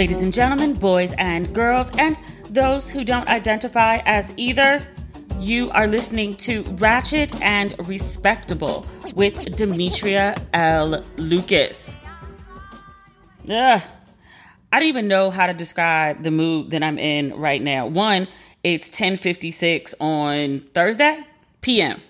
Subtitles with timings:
[0.00, 4.80] Ladies and gentlemen, boys and girls, and those who don't identify as either,
[5.40, 11.04] you are listening to Ratchet and Respectable with Demetria L.
[11.18, 11.94] Lucas.
[13.50, 13.82] Ugh.
[14.72, 17.86] I don't even know how to describe the mood that I'm in right now.
[17.86, 18.26] One,
[18.64, 21.26] it's 10:56 on Thursday
[21.60, 22.00] p.m.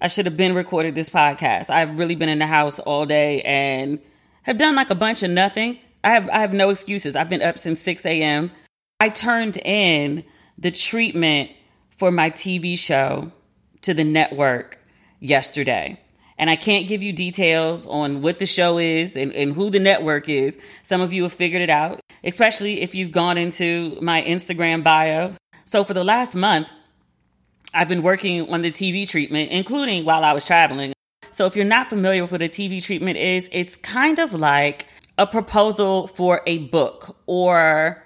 [0.00, 1.70] I should have been recorded this podcast.
[1.70, 4.00] I've really been in the house all day and
[4.42, 5.78] have done like a bunch of nothing.
[6.08, 7.14] I have I have no excuses.
[7.14, 8.50] I've been up since 6 a.m.
[8.98, 10.24] I turned in
[10.56, 11.50] the treatment
[11.90, 13.30] for my TV show
[13.82, 14.78] to the network
[15.20, 16.00] yesterday.
[16.38, 19.80] And I can't give you details on what the show is and, and who the
[19.80, 20.58] network is.
[20.82, 25.34] Some of you have figured it out, especially if you've gone into my Instagram bio.
[25.66, 26.72] So for the last month,
[27.74, 30.94] I've been working on the TV treatment, including while I was traveling.
[31.32, 34.86] So if you're not familiar with what a TV treatment is, it's kind of like
[35.18, 38.04] a proposal for a book or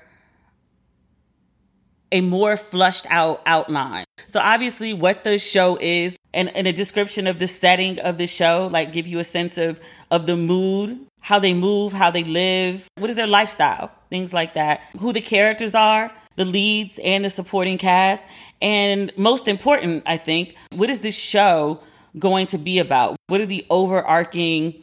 [2.11, 4.05] a more flushed out outline.
[4.29, 8.27] So obviously what the show is and, and a description of the setting of the
[8.27, 12.25] show, like give you a sense of of the mood, how they move, how they
[12.25, 17.25] live, what is their lifestyle, things like that, who the characters are, the leads and
[17.25, 18.25] the supporting cast.
[18.61, 21.81] And most important, I think, what is this show
[22.19, 23.17] going to be about?
[23.27, 24.83] What are the overarching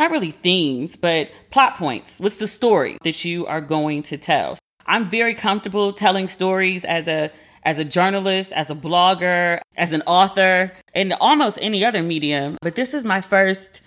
[0.00, 2.18] not really themes, but plot points.
[2.18, 4.56] What's the story that you are going to tell?
[4.86, 7.30] I'm very comfortable telling stories as a
[7.62, 12.56] as a journalist, as a blogger, as an author, and almost any other medium.
[12.62, 13.82] But this is my first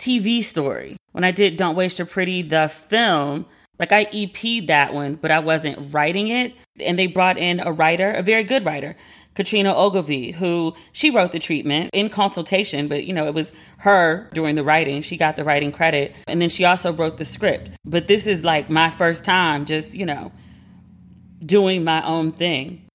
[0.00, 0.96] TV story.
[1.12, 3.46] When I did Don't Waste Your Pretty, the film,
[3.78, 6.54] like I EP'd that one, but I wasn't writing it.
[6.80, 8.96] And they brought in a writer, a very good writer,
[9.34, 14.28] Katrina Ogilvy, who she wrote the treatment in consultation, but you know, it was her
[14.32, 15.02] doing the writing.
[15.02, 16.14] She got the writing credit.
[16.26, 17.70] And then she also wrote the script.
[17.84, 20.32] But this is like my first time just, you know,
[21.44, 22.86] doing my own thing.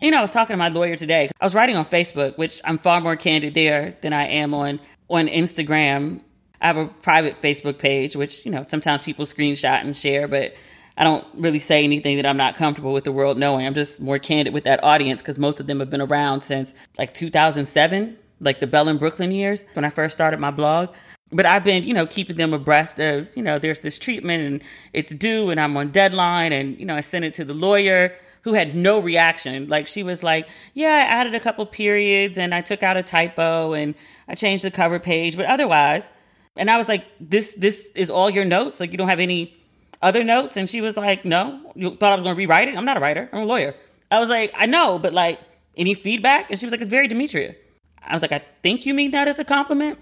[0.00, 1.30] You know, I was talking to my lawyer today.
[1.40, 4.80] I was writing on Facebook, which I'm far more candid there than I am on
[5.08, 6.20] on Instagram.
[6.60, 10.54] I have a private Facebook page, which, you know, sometimes people screenshot and share, but
[10.98, 13.66] I don't really say anything that I'm not comfortable with the world knowing.
[13.66, 16.72] I'm just more candid with that audience because most of them have been around since
[16.96, 20.88] like 2007, like the Belle in Brooklyn years when I first started my blog.
[21.32, 24.62] But I've been, you know, keeping them abreast of, you know, there's this treatment and
[24.92, 26.52] it's due and I'm on deadline.
[26.52, 29.68] And, you know, I sent it to the lawyer who had no reaction.
[29.68, 33.02] Like she was like, yeah, I added a couple periods and I took out a
[33.02, 33.94] typo and
[34.28, 36.08] I changed the cover page, but otherwise,
[36.56, 38.80] and I was like, this, this is all your notes?
[38.80, 39.56] Like you don't have any
[40.02, 40.56] other notes?
[40.56, 42.76] And she was like, no, you thought I was going to rewrite it?
[42.76, 43.28] I'm not a writer.
[43.32, 43.74] I'm a lawyer.
[44.10, 45.40] I was like, I know, but like,
[45.76, 46.50] any feedback?
[46.50, 47.54] And she was like, it's very Demetria.
[48.02, 49.98] I was like, I think you mean that as a compliment.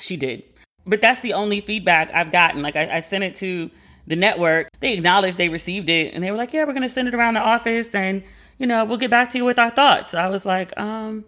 [0.00, 0.42] She did.
[0.84, 2.62] But that's the only feedback I've gotten.
[2.62, 3.70] Like, I, I sent it to
[4.06, 4.68] the network.
[4.80, 7.14] They acknowledged they received it and they were like, yeah, we're going to send it
[7.14, 8.24] around the office and,
[8.58, 10.10] you know, we'll get back to you with our thoughts.
[10.10, 11.24] So I was like, um,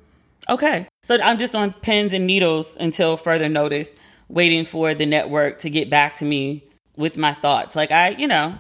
[0.49, 0.89] okay.
[1.05, 3.95] So I'm just on pins and needles until further notice,
[4.29, 6.65] waiting for the network to get back to me
[6.97, 7.77] with my thoughts.
[7.77, 8.59] Like I, you know,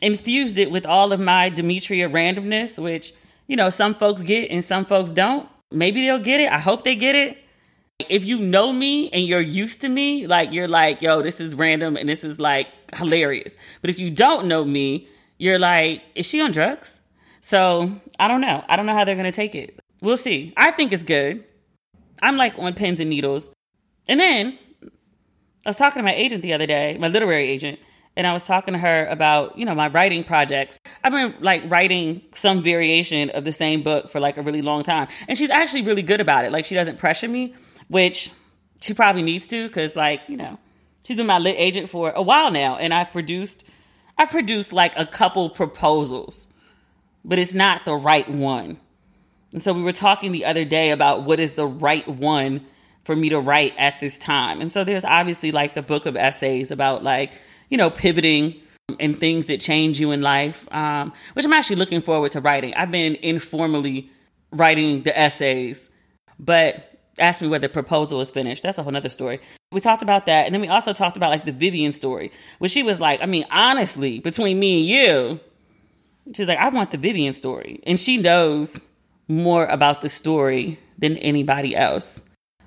[0.00, 3.12] infused it with all of my Demetria randomness, which,
[3.46, 5.48] you know, some folks get and some folks don't.
[5.70, 6.50] Maybe they'll get it.
[6.50, 7.38] I hope they get it.
[8.08, 11.54] If you know me and you're used to me, like you're like, yo, this is
[11.54, 13.56] random and this is like hilarious.
[13.82, 15.06] But if you don't know me,
[15.36, 17.00] you're like, is she on drugs?
[17.40, 18.64] So I don't know.
[18.68, 19.78] I don't know how they're going to take it.
[20.00, 20.54] We'll see.
[20.56, 21.44] I think it's good.
[22.22, 23.50] I'm like on pins and needles.
[24.10, 24.58] And then
[25.64, 27.78] I was talking to my agent the other day, my literary agent,
[28.16, 30.80] and I was talking to her about, you know, my writing projects.
[31.04, 34.82] I've been like writing some variation of the same book for like a really long
[34.82, 35.06] time.
[35.28, 36.50] And she's actually really good about it.
[36.50, 37.54] Like she doesn't pressure me,
[37.86, 38.32] which
[38.80, 40.58] she probably needs to cuz like, you know,
[41.04, 43.62] she's been my lit agent for a while now and I've produced
[44.18, 46.48] I've produced like a couple proposals,
[47.24, 48.80] but it's not the right one.
[49.52, 52.66] And so we were talking the other day about what is the right one
[53.10, 54.60] for me to write at this time.
[54.60, 57.32] And so there's obviously like the book of essays about like,
[57.68, 58.54] you know, pivoting
[59.00, 62.72] and things that change you in life, um, which I'm actually looking forward to writing.
[62.74, 64.08] I've been informally
[64.52, 65.90] writing the essays,
[66.38, 68.62] but ask me whether the proposal is finished.
[68.62, 69.40] That's a whole nother story.
[69.72, 70.46] We talked about that.
[70.46, 73.26] And then we also talked about like the Vivian story, where she was like, I
[73.26, 75.40] mean, honestly, between me and you,
[76.36, 77.80] she's like, I want the Vivian story.
[77.88, 78.80] And she knows
[79.26, 82.22] more about the story than anybody else.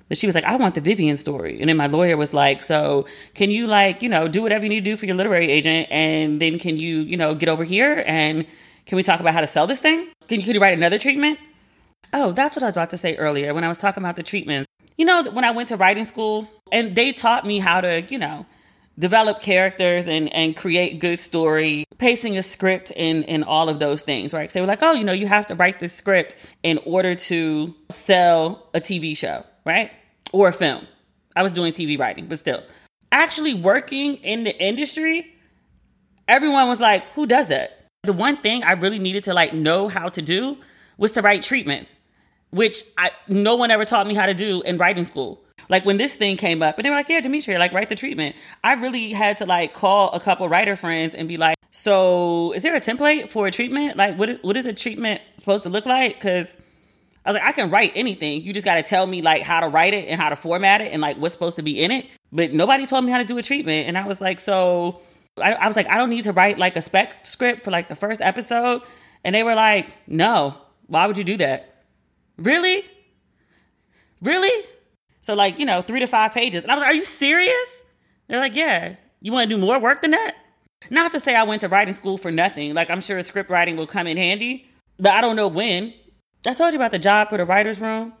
[0.08, 1.58] But she was like, I want the Vivian story.
[1.60, 4.68] And then my lawyer was like, So can you, like, you know, do whatever you
[4.68, 5.88] need to do for your literary agent?
[5.90, 8.46] And then can you, you know, get over here and
[8.86, 10.08] can we talk about how to sell this thing?
[10.28, 11.38] Can you, can you write another treatment?
[12.12, 14.22] Oh, that's what I was about to say earlier when I was talking about the
[14.22, 14.68] treatments.
[14.96, 18.18] You know, when I went to writing school and they taught me how to, you
[18.18, 18.46] know,
[18.98, 24.02] develop characters and, and create good story, pacing a script and, and all of those
[24.02, 24.50] things, right?
[24.50, 27.14] So they were like, oh, you know, you have to write this script in order
[27.14, 29.90] to sell a TV show, right?
[30.32, 30.86] Or film.
[31.36, 32.62] I was doing TV writing, but still.
[33.12, 35.34] Actually working in the industry,
[36.28, 37.86] everyone was like, who does that?
[38.02, 40.58] The one thing I really needed to like know how to do
[40.98, 42.00] was to write treatments,
[42.50, 45.42] which I no one ever taught me how to do in writing school.
[45.70, 47.94] Like when this thing came up, and they were like, "Yeah, Demetria, like write the
[47.94, 52.52] treatment." I really had to like call a couple writer friends and be like, "So,
[52.52, 53.96] is there a template for a treatment?
[53.96, 56.56] Like, what what is a treatment supposed to look like?" Because
[57.24, 58.42] I was like, I can write anything.
[58.42, 60.80] You just got to tell me like how to write it and how to format
[60.80, 62.06] it and like what's supposed to be in it.
[62.30, 65.00] But nobody told me how to do a treatment, and I was like, so
[65.36, 67.88] I, I was like, I don't need to write like a spec script for like
[67.88, 68.82] the first episode.
[69.24, 70.56] And they were like, no,
[70.86, 71.84] why would you do that?
[72.36, 72.84] Really?
[74.20, 74.66] Really?
[75.22, 76.62] So like, you know, three to five pages.
[76.62, 77.82] And I was like, are you serious?
[78.28, 78.96] They're like, yeah.
[79.20, 80.34] You want to do more work than that?
[80.90, 82.74] Not to say I went to writing school for nothing.
[82.74, 84.68] Like I'm sure script writing will come in handy,
[84.98, 85.94] but I don't know when.
[86.46, 88.12] I told you about the job for the writer's room,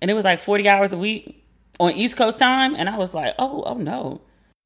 [0.00, 1.44] and it was like 40 hours a week
[1.80, 2.74] on East Coast time.
[2.74, 4.20] And I was like, oh, oh no.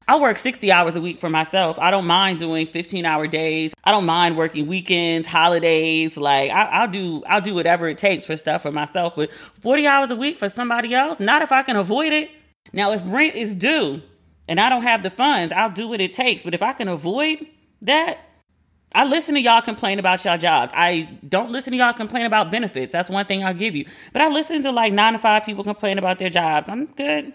[0.09, 1.77] I work 60 hours a week for myself.
[1.79, 3.73] I don't mind doing 15 hour days.
[3.83, 6.15] I don't mind working weekends, holidays.
[6.15, 9.17] Like I, will do, I'll do whatever it takes for stuff for myself.
[9.17, 12.29] But 40 hours a week for somebody else, not if I can avoid it.
[12.71, 14.01] Now, if rent is due
[14.47, 16.43] and I don't have the funds, I'll do what it takes.
[16.43, 17.45] But if I can avoid
[17.81, 18.19] that,
[18.97, 20.71] I listen to y'all complain about y'all jobs.
[20.75, 22.91] I don't listen to y'all complain about benefits.
[22.91, 23.85] That's one thing I'll give you.
[24.11, 26.67] But I listen to like nine to five people complain about their jobs.
[26.67, 27.31] I'm good.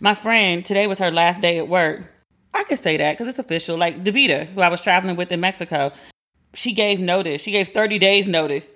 [0.00, 2.12] My friend, today was her last day at work.
[2.52, 3.78] I could say that because it's official.
[3.78, 5.92] Like Davita, who I was traveling with in Mexico,
[6.54, 7.40] she gave notice.
[7.40, 8.72] She gave 30 days notice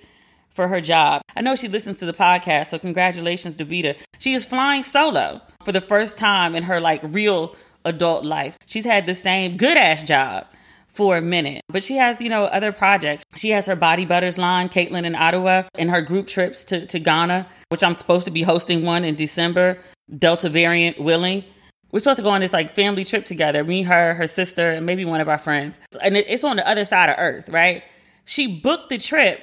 [0.55, 1.21] for her job.
[1.35, 3.97] I know she listens to the podcast, so congratulations, Davita.
[4.21, 8.57] She is flying solo for the first time in her like real adult life.
[8.67, 10.47] She's had the same good ass job
[10.93, 11.63] for a minute.
[11.69, 13.23] But she has, you know, other projects.
[13.37, 16.99] She has her Body Butters line, Caitlin in Ottawa, and her group trips to, to
[16.99, 19.79] Ghana, which I'm supposed to be hosting one in December,
[20.19, 21.45] Delta variant willing.
[21.93, 24.87] We're supposed to go on this like family trip together, me, her, her sister, and
[24.87, 25.79] maybe one of our friends.
[26.03, 27.83] And it's on the other side of Earth, right?
[28.25, 29.41] She booked the trip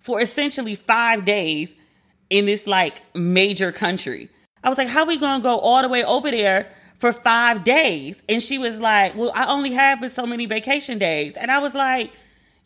[0.00, 1.74] for essentially five days
[2.30, 4.28] in this like major country.
[4.62, 7.64] I was like, how are we gonna go all the way over there for five
[7.64, 8.22] days.
[8.28, 11.36] And she was like, Well, I only have but so many vacation days.
[11.36, 12.12] And I was like,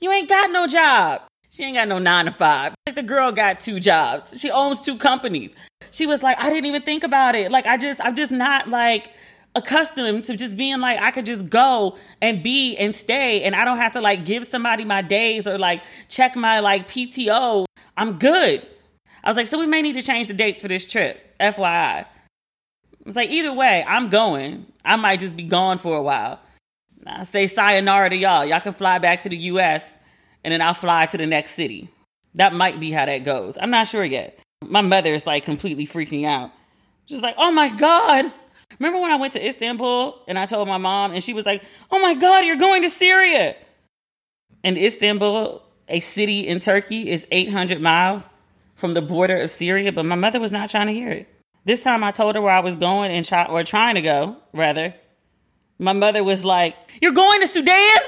[0.01, 1.23] You ain't got no job.
[1.51, 2.75] She ain't got no nine to five.
[2.87, 4.35] Like the girl got two jobs.
[4.39, 5.55] She owns two companies.
[5.91, 7.53] She was like, I didn't even think about it.
[7.53, 9.11] Like I just, I'm just not like
[9.55, 13.67] accustomed to just being like I could just go and be and stay and I
[13.67, 17.67] don't have to like give somebody my days or like check my like PTO.
[17.99, 18.67] I'm good.
[19.23, 21.37] I was like, so we may need to change the dates for this trip.
[21.39, 22.07] FYI.
[23.07, 24.67] It's like either way, I'm going.
[24.85, 26.41] I might just be gone for a while.
[27.07, 28.45] I say sayonara to y'all.
[28.45, 29.93] Y'all can fly back to the US
[30.45, 31.89] and then I'll fly to the next city.
[32.35, 33.59] That might be how that goes.
[33.61, 34.39] I'm not sure yet.
[34.65, 36.51] My mother is like completely freaking out.
[37.07, 38.33] She's like, oh my God.
[38.79, 41.63] Remember when I went to Istanbul and I told my mom and she was like,
[41.91, 43.57] oh my God, you're going to Syria.
[44.65, 48.29] And Istanbul, a city in Turkey, is 800 miles
[48.75, 51.32] from the border of Syria, but my mother was not trying to hear it.
[51.65, 54.37] This time I told her where I was going and try or trying to go,
[54.53, 54.95] rather.
[55.79, 57.99] My mother was like, You're going to Sudan?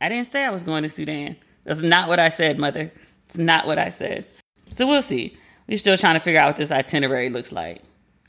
[0.00, 1.36] I didn't say I was going to Sudan.
[1.64, 2.92] That's not what I said, mother.
[3.26, 4.26] It's not what I said.
[4.70, 5.36] So we'll see.
[5.66, 7.82] We're still trying to figure out what this itinerary looks like.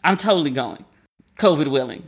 [0.03, 0.85] I'm totally going,
[1.37, 2.03] COVID willing.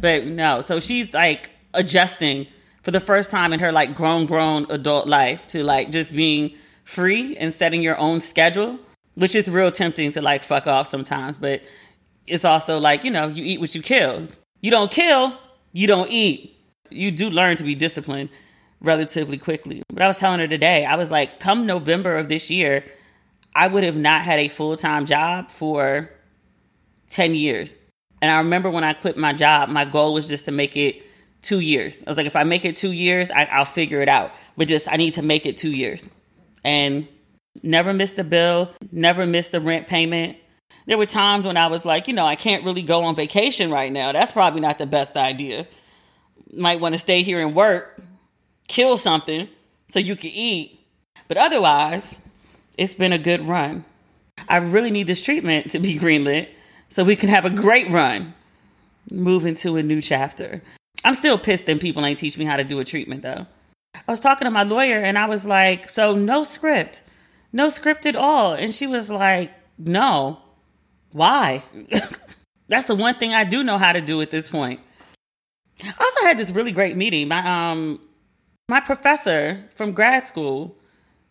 [0.00, 2.46] But no, so she's like adjusting
[2.82, 6.54] for the first time in her like grown, grown adult life to like just being
[6.84, 8.78] free and setting your own schedule
[9.14, 11.62] which is real tempting to like fuck off sometimes, but
[12.26, 14.28] it's also like, you know, you eat what you kill.
[14.60, 15.38] You don't kill,
[15.72, 16.56] you don't eat.
[16.90, 18.30] You do learn to be disciplined
[18.80, 19.82] relatively quickly.
[19.92, 22.84] But I was telling her today, I was like, come November of this year,
[23.54, 26.10] I would have not had a full time job for
[27.10, 27.76] 10 years.
[28.20, 31.02] And I remember when I quit my job, my goal was just to make it
[31.42, 32.02] two years.
[32.06, 34.32] I was like, if I make it two years, I, will figure it out.
[34.56, 36.08] But just, I need to make it two years.
[36.64, 37.06] And
[37.62, 40.36] never missed a bill, never missed a rent payment.
[40.86, 43.70] There were times when I was like, you know, I can't really go on vacation
[43.70, 44.12] right now.
[44.12, 45.66] That's probably not the best idea.
[46.52, 48.00] Might want to stay here and work,
[48.68, 49.48] kill something
[49.88, 50.80] so you can eat.
[51.26, 52.18] But otherwise,
[52.76, 53.84] it's been a good run.
[54.48, 56.48] I really need this treatment to be greenlit
[56.88, 58.34] so we can have a great run.
[59.10, 60.62] Move into a new chapter.
[61.02, 63.46] I'm still pissed that people ain't teach me how to do a treatment though.
[63.94, 67.03] I was talking to my lawyer and I was like, so no script
[67.54, 68.52] no script at all.
[68.52, 70.40] And she was like, no.
[71.12, 71.62] Why?
[72.68, 74.80] That's the one thing I do know how to do at this point.
[75.82, 77.28] I also had this really great meeting.
[77.28, 78.00] My um
[78.68, 80.76] my professor from grad school,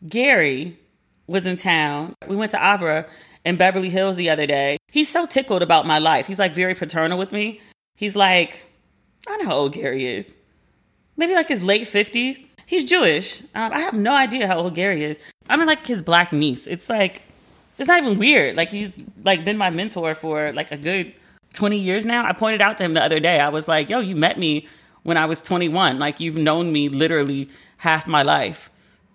[0.08, 0.80] Gary,
[1.28, 2.14] was in town.
[2.28, 3.08] We went to Avra
[3.44, 4.78] in Beverly Hills the other day.
[4.92, 6.28] He's so tickled about my life.
[6.28, 7.60] He's like very paternal with me.
[7.96, 8.66] He's like,
[9.28, 10.34] I know how old Gary is.
[11.18, 12.48] Maybe like his late 50s.
[12.66, 13.42] He's Jewish.
[13.56, 15.20] Um, I have no idea how old Gary is.
[15.50, 16.68] I'm in like his black niece.
[16.68, 17.24] It's like,
[17.78, 18.56] it's not even weird.
[18.56, 21.14] Like he's like been my mentor for like a good
[21.54, 22.26] 20 years now.
[22.26, 23.40] I pointed out to him the other day.
[23.40, 24.68] I was like, yo, you met me
[25.04, 26.00] when I was 21.
[26.00, 28.70] Like you've known me literally half my life.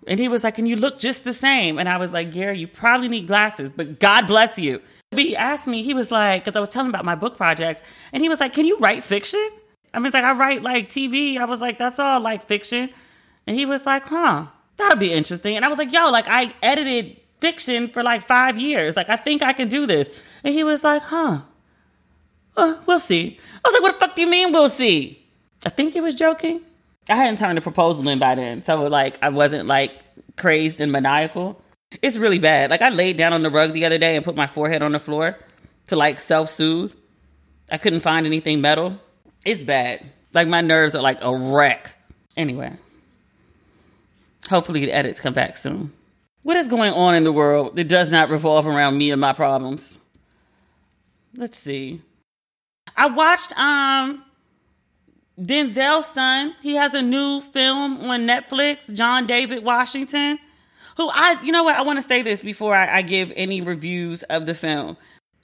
[0.07, 1.77] And he was like, and you look just the same.
[1.77, 4.81] And I was like, Gary, you probably need glasses, but God bless you.
[5.11, 7.35] But He asked me, he was like, because I was telling him about my book
[7.35, 7.81] projects,
[8.13, 9.49] and he was like, can you write fiction?
[9.93, 11.37] I mean, it's like, I write like TV.
[11.37, 12.89] I was like, that's all like fiction.
[13.47, 14.47] And he was like, huh,
[14.79, 15.55] that'll be interesting.
[15.55, 18.95] And I was like, yo, like I edited fiction for like five years.
[18.95, 20.09] Like, I think I can do this.
[20.43, 21.41] And he was like, huh,
[22.57, 23.39] uh, we'll see.
[23.63, 25.25] I was like, what the fuck do you mean we'll see?
[25.65, 26.61] I think he was joking.
[27.09, 28.63] I hadn't turned the proposal in by then.
[28.63, 29.91] So, like, I wasn't like
[30.37, 31.61] crazed and maniacal.
[32.01, 32.69] It's really bad.
[32.69, 34.91] Like, I laid down on the rug the other day and put my forehead on
[34.91, 35.37] the floor
[35.87, 36.93] to like self soothe.
[37.71, 38.99] I couldn't find anything metal.
[39.45, 40.05] It's bad.
[40.33, 41.95] Like, my nerves are like a wreck.
[42.37, 42.77] Anyway,
[44.49, 45.93] hopefully the edits come back soon.
[46.43, 49.33] What is going on in the world that does not revolve around me and my
[49.33, 49.97] problems?
[51.35, 52.01] Let's see.
[52.95, 54.23] I watched um
[55.39, 56.55] Denzel's son.
[56.61, 60.39] He has a new film on Netflix, John David Washington.
[60.97, 63.61] Who I, you know what, I want to say this before I, I give any
[63.61, 64.97] reviews of the film.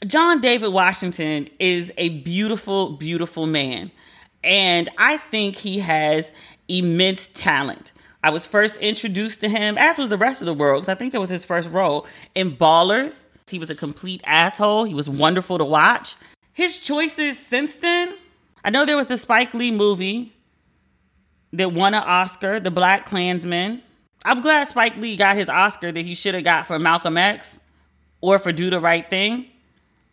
[0.05, 3.91] John David Washington is a beautiful, beautiful man.
[4.43, 6.31] And I think he has
[6.67, 7.93] immense talent.
[8.25, 10.95] I was first introduced to him, as was the rest of the world, because I
[10.95, 13.19] think it was his first role in Ballers.
[13.47, 14.85] He was a complete asshole.
[14.85, 16.15] He was wonderful to watch.
[16.51, 18.15] His choices since then,
[18.63, 20.33] I know there was the Spike Lee movie
[21.53, 23.83] that won an Oscar, The Black Klansman.
[24.25, 27.59] I'm glad Spike Lee got his Oscar that he should have got for Malcolm X
[28.21, 29.45] or for Do the Right Thing.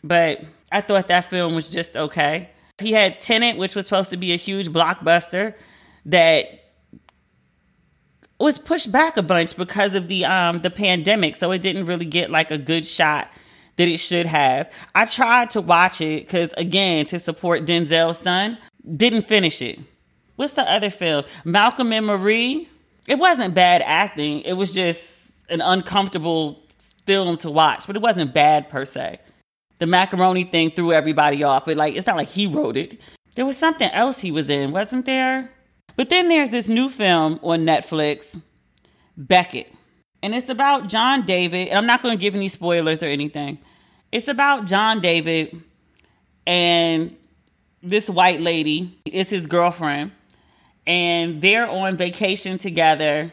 [0.04, 2.50] But I thought that film was just okay.
[2.76, 5.54] He had Tenet, which was supposed to be a huge blockbuster
[6.04, 6.61] that
[8.42, 12.04] was pushed back a bunch because of the um the pandemic, so it didn't really
[12.04, 13.28] get like a good shot
[13.76, 14.70] that it should have.
[14.94, 18.58] I tried to watch it because again to support Denzel's son,
[18.96, 19.78] didn't finish it.
[20.36, 21.24] What's the other film?
[21.44, 22.68] Malcolm and Marie.
[23.06, 24.40] It wasn't bad acting.
[24.40, 26.62] It was just an uncomfortable
[27.04, 29.18] film to watch, but it wasn't bad per se.
[29.78, 33.00] The macaroni thing threw everybody off, but like it's not like he wrote it.
[33.34, 35.50] There was something else he was in, wasn't there?
[35.96, 38.40] But then there's this new film on Netflix,
[39.16, 39.72] Beckett.
[40.22, 41.68] And it's about John David.
[41.68, 43.58] And I'm not going to give any spoilers or anything.
[44.10, 45.60] It's about John David
[46.46, 47.16] and
[47.82, 50.12] this white lady is his girlfriend.
[50.86, 53.32] And they're on vacation together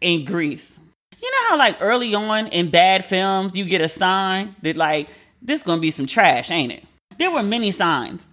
[0.00, 0.78] in Greece.
[1.20, 5.08] You know how, like, early on in bad films, you get a sign that, like,
[5.40, 6.84] this is going to be some trash, ain't it?
[7.18, 8.26] There were many signs.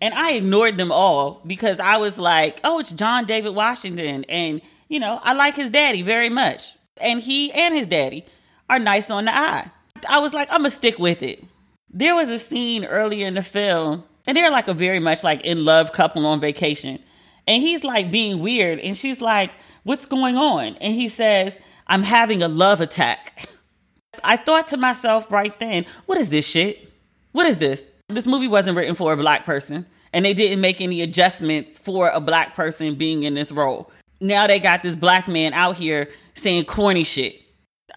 [0.00, 4.24] And I ignored them all because I was like, oh, it's John David Washington.
[4.28, 6.76] And, you know, I like his daddy very much.
[7.00, 8.24] And he and his daddy
[8.68, 9.70] are nice on the eye.
[10.08, 11.44] I was like, I'm going to stick with it.
[11.90, 15.42] There was a scene earlier in the film, and they're like a very much like
[15.42, 17.00] in love couple on vacation.
[17.46, 18.78] And he's like being weird.
[18.78, 19.50] And she's like,
[19.82, 20.76] what's going on?
[20.76, 23.48] And he says, I'm having a love attack.
[24.24, 26.92] I thought to myself right then, what is this shit?
[27.32, 27.90] What is this?
[28.14, 32.08] This movie wasn't written for a black person, and they didn't make any adjustments for
[32.08, 33.90] a black person being in this role.
[34.20, 37.40] Now they got this black man out here saying corny shit.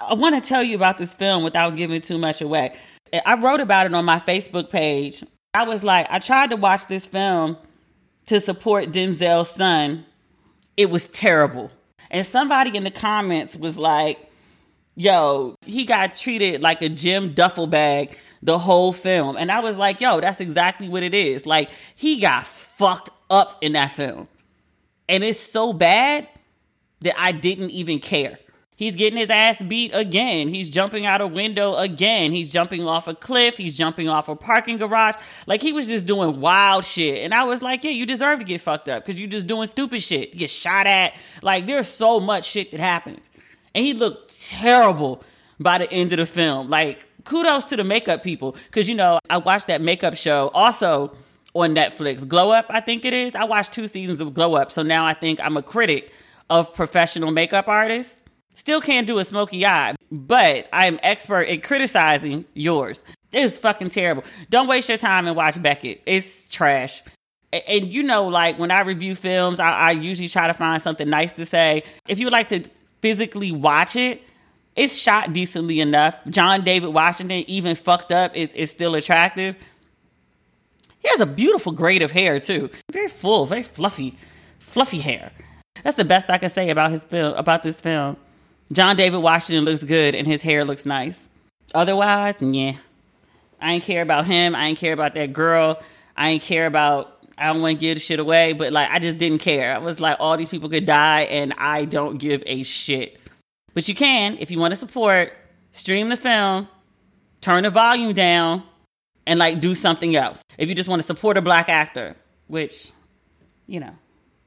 [0.01, 2.75] I want to tell you about this film without giving too much away.
[3.25, 5.23] I wrote about it on my Facebook page.
[5.53, 7.57] I was like, I tried to watch this film
[8.25, 10.05] to support Denzel's son.
[10.77, 11.71] It was terrible.
[12.09, 14.31] And somebody in the comments was like,
[14.95, 19.37] yo, he got treated like a gym duffel bag the whole film.
[19.37, 21.45] And I was like, yo, that's exactly what it is.
[21.45, 24.27] Like, he got fucked up in that film.
[25.07, 26.27] And it's so bad
[27.01, 28.37] that I didn't even care.
[28.75, 30.49] He's getting his ass beat again.
[30.49, 32.31] He's jumping out a window again.
[32.31, 33.55] He's jumping off a cliff.
[33.55, 35.15] He's jumping off a parking garage.
[35.45, 37.23] Like he was just doing wild shit.
[37.23, 39.67] And I was like, yeah, you deserve to get fucked up because you're just doing
[39.67, 40.33] stupid shit.
[40.33, 41.13] You get shot at.
[41.41, 43.23] Like there's so much shit that happens.
[43.75, 45.23] And he looked terrible
[45.59, 46.69] by the end of the film.
[46.69, 51.15] Like kudos to the makeup people because you know I watched that makeup show also
[51.55, 52.65] on Netflix, Glow Up.
[52.69, 53.35] I think it is.
[53.35, 56.11] I watched two seasons of Glow Up, so now I think I'm a critic
[56.49, 58.17] of professional makeup artists.
[58.55, 63.03] Still can't do a smoky eye, but I am expert at criticizing yours.
[63.31, 64.23] It was fucking terrible.
[64.49, 66.01] Don't waste your time and watch Beckett.
[66.05, 67.01] It's trash.
[67.51, 71.09] and you know, like when I review films, I, I usually try to find something
[71.09, 71.83] nice to say.
[72.07, 72.63] If you would like to
[73.01, 74.21] physically watch it,
[74.75, 76.17] it's shot decently enough.
[76.29, 79.55] John David Washington, even fucked up, is, is still attractive.
[80.99, 82.69] He has a beautiful grade of hair too.
[82.91, 84.17] Very full, very fluffy,
[84.59, 85.31] fluffy hair.
[85.83, 88.17] That's the best I can say about his film about this film.
[88.71, 91.21] John David Washington looks good and his hair looks nice.
[91.75, 92.73] Otherwise, yeah.
[93.59, 94.55] I ain't care about him.
[94.55, 95.81] I ain't care about that girl.
[96.15, 98.99] I ain't care about I don't want to give the shit away, but like I
[98.99, 99.75] just didn't care.
[99.75, 103.19] I was like all these people could die and I don't give a shit.
[103.73, 105.33] But you can, if you want to support,
[105.71, 106.67] stream the film,
[107.41, 108.63] turn the volume down,
[109.25, 110.43] and like do something else.
[110.57, 112.15] If you just want to support a black actor,
[112.47, 112.91] which,
[113.67, 113.95] you know,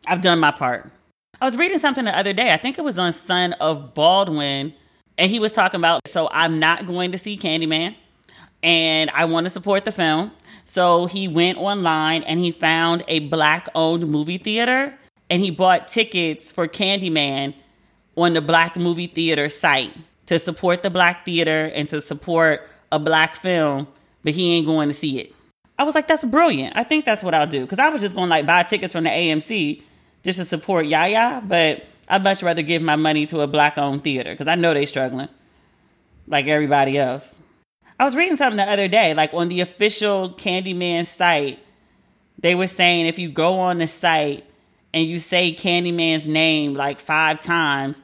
[0.07, 0.91] I've done my part.
[1.41, 2.53] I was reading something the other day.
[2.53, 4.73] I think it was on Son of Baldwin,
[5.19, 7.97] and he was talking about so I'm not going to see Candyman,
[8.63, 10.33] and I want to support the film.
[10.67, 14.99] So he went online and he found a black owned movie theater
[15.31, 17.55] and he bought tickets for Candyman
[18.17, 19.93] on the black movie theater site
[20.27, 23.87] to support the black theater and to support a black film,
[24.25, 25.33] but he ain't going to see it.
[25.79, 26.77] I was like, that's brilliant.
[26.77, 27.63] I think that's what I'll do.
[27.63, 29.83] Because I was just going to like buy tickets from the AMC
[30.23, 34.03] just to support Yahya, but I'd much rather give my money to a black owned
[34.03, 35.29] theater because I know they struggling
[36.27, 37.35] like everybody else.
[37.99, 41.59] I was reading something the other day, like on the official Candyman site,
[42.39, 44.45] they were saying if you go on the site
[44.93, 48.01] and you say Candyman's name like five times,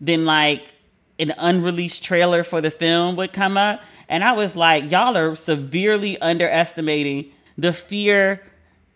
[0.00, 0.74] then like
[1.18, 3.82] an unreleased trailer for the film would come up.
[4.08, 8.42] And I was like, y'all are severely underestimating the fear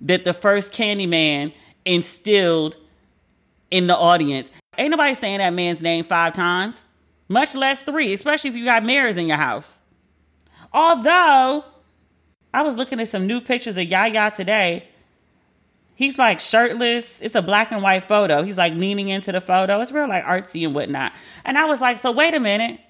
[0.00, 1.52] that the first Candyman
[1.84, 2.76] instilled
[3.70, 4.50] in the audience.
[4.78, 6.82] Ain't nobody saying that man's name five times,
[7.28, 9.78] much less three, especially if you got mirrors in your house.
[10.73, 11.64] Although,
[12.52, 14.88] I was looking at some new pictures of Yahya today
[15.94, 17.20] He's like shirtless.
[17.20, 18.42] It's a black and white photo.
[18.42, 19.80] He's like leaning into the photo.
[19.80, 21.12] It's real like artsy and whatnot.
[21.45, 22.80] And I was like, so wait a minute.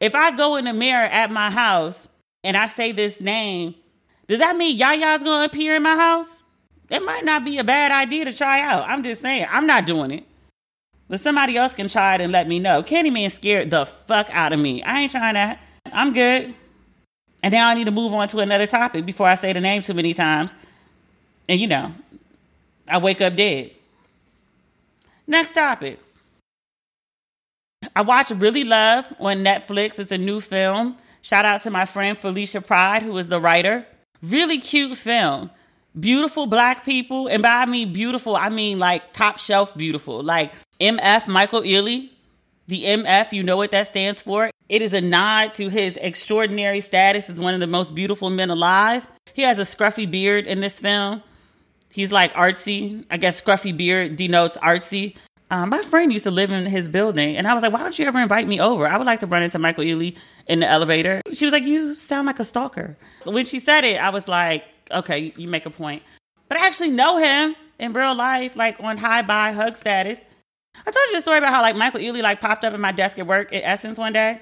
[0.00, 2.08] If I go in the mirror at my house
[2.42, 3.76] and I say this name,
[4.26, 6.42] does that mean Yahya's gonna appear in my house?
[6.90, 8.88] It might not be a bad idea to try out.
[8.88, 10.24] I'm just saying, I'm not doing it.
[11.08, 12.82] But somebody else can try it and let me know.
[12.82, 14.82] Candyman scared the fuck out of me.
[14.82, 15.60] I ain't trying that.
[15.92, 16.54] I'm good.
[17.42, 19.82] And now I need to move on to another topic before I say the name
[19.82, 20.54] too many times.
[21.48, 21.92] And you know,
[22.92, 23.70] I wake up dead.
[25.26, 25.98] Next topic.
[27.96, 29.98] I watched Really Love on Netflix.
[29.98, 30.98] It's a new film.
[31.22, 33.86] Shout out to my friend Felicia Pride, who is the writer.
[34.22, 35.50] Really cute film.
[35.98, 37.28] Beautiful black people.
[37.28, 40.22] And by I mean beautiful, I mean like top shelf beautiful.
[40.22, 42.10] Like MF Michael Ealy.
[42.66, 44.50] The MF, you know what that stands for.
[44.68, 48.50] It is a nod to his extraordinary status as one of the most beautiful men
[48.50, 49.06] alive.
[49.32, 51.22] He has a scruffy beard in this film.
[51.92, 53.04] He's like artsy.
[53.10, 55.14] I guess scruffy beard denotes artsy.
[55.50, 57.96] Um, my friend used to live in his building, and I was like, "Why don't
[57.98, 58.86] you ever invite me over?
[58.86, 61.94] I would like to run into Michael Ealy in the elevator." She was like, "You
[61.94, 65.70] sound like a stalker." When she said it, I was like, "Okay, you make a
[65.70, 66.02] point."
[66.48, 70.18] But I actually know him in real life, like on high by hug status.
[70.74, 72.92] I told you the story about how like Michael Ealy like popped up in my
[72.92, 74.40] desk at work at Essence one day.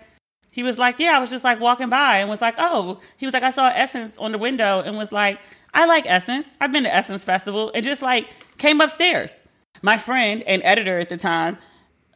[0.53, 3.27] He was like, "Yeah," I was just like walking by and was like, "Oh," he
[3.27, 5.41] was like, "I saw Essence on the window," and was like
[5.73, 6.49] I like Essence.
[6.61, 8.29] I've been to Essence Festival and just like
[8.59, 9.37] came upstairs.
[9.83, 11.59] My friend and editor at the time,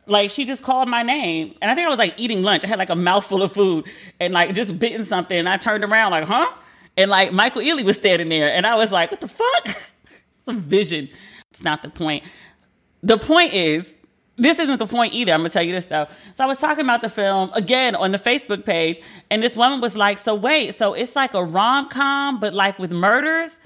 [0.07, 1.55] like she just called my name.
[1.63, 2.65] And I think I was like eating lunch.
[2.65, 3.87] I had like a mouthful of food
[4.21, 5.39] and like just bitten something.
[5.39, 6.53] And I turned around like, huh?
[6.97, 8.53] And like Michael Ealy was standing there.
[8.53, 9.65] And I was like, what the fuck?
[9.67, 11.09] it's a vision.
[11.51, 12.25] It's not the point.
[13.03, 13.94] The point is,
[14.37, 15.33] this isn't the point either.
[15.33, 16.07] I'm gonna tell you this though.
[16.35, 19.81] So I was talking about the film again on the Facebook page, and this woman
[19.81, 23.57] was like, "So wait, so it's like a rom com, but like with murders?"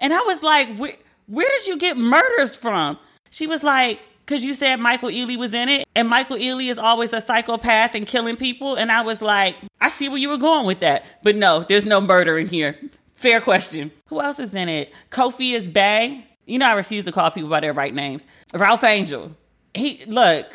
[0.00, 0.94] And I was like, where,
[1.26, 2.98] "Where did you get murders from?"
[3.30, 6.78] She was like, "Cause you said Michael Ealy was in it, and Michael Ealy is
[6.78, 10.38] always a psychopath and killing people." And I was like, "I see where you were
[10.38, 12.78] going with that, but no, there's no murder in here."
[13.16, 13.90] Fair question.
[14.08, 14.92] Who else is in it?
[15.10, 16.22] Kofi Siriboe.
[16.44, 18.24] You know I refuse to call people by their right names.
[18.54, 19.32] Ralph Angel
[19.76, 20.46] he look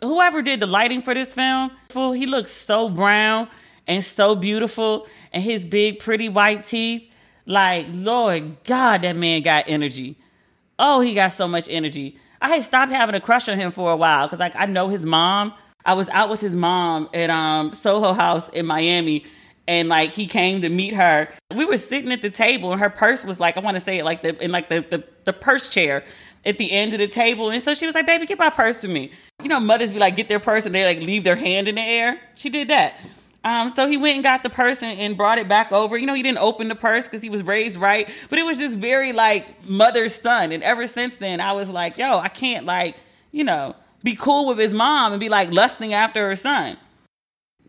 [0.00, 3.48] whoever did the lighting for this film, he looks so brown
[3.86, 7.08] and so beautiful, and his big, pretty white teeth.
[7.46, 10.18] Like, Lord God, that man got energy.
[10.78, 12.18] Oh, he got so much energy.
[12.40, 14.88] I had stopped having a crush on him for a while because, like, I know
[14.88, 15.54] his mom.
[15.84, 19.24] I was out with his mom at um, Soho House in Miami,
[19.68, 21.28] and like he came to meet her.
[21.54, 23.98] We were sitting at the table, and her purse was like I want to say
[23.98, 26.04] it like the in like the, the the purse chair
[26.46, 27.50] at the end of the table.
[27.50, 29.10] And so she was like, baby, get my purse for me.
[29.42, 31.74] You know, mothers be like, get their purse and they like leave their hand in
[31.74, 32.20] the air.
[32.36, 32.94] She did that.
[33.44, 35.96] Um, so he went and got the purse and, brought it back over.
[35.96, 38.58] You know, he didn't open the purse because he was raised right, but it was
[38.58, 40.50] just very like mother's son.
[40.50, 42.96] And ever since then, I was like, yo, I can't like,
[43.30, 46.76] you know, be cool with his mom and be like lusting after her son.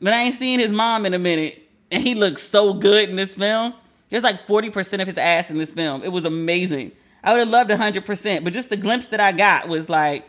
[0.02, 1.62] But I ain't seen his mom in a minute,
[1.92, 3.74] and he looks so good in this film.
[4.10, 6.04] There's like 40% of his ass in this film.
[6.04, 6.92] It was amazing.
[7.24, 10.28] I would have loved 100%, but just the glimpse that I got was like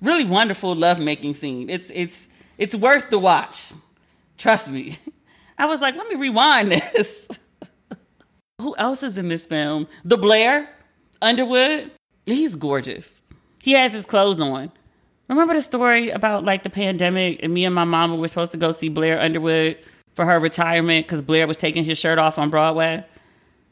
[0.00, 1.70] really wonderful lovemaking scene.
[1.70, 3.72] It's it's it's worth the watch.
[4.38, 4.98] Trust me.
[5.58, 7.28] I was like, let me rewind this.
[8.60, 9.86] Who else is in this film?
[10.04, 10.68] The Blair
[11.22, 11.90] Underwood.
[12.26, 13.14] He's gorgeous.
[13.62, 14.72] He has his clothes on.
[15.28, 18.58] Remember the story about like the pandemic and me and my mama were supposed to
[18.58, 19.78] go see Blair Underwood
[20.14, 23.04] for her retirement because Blair was taking his shirt off on Broadway?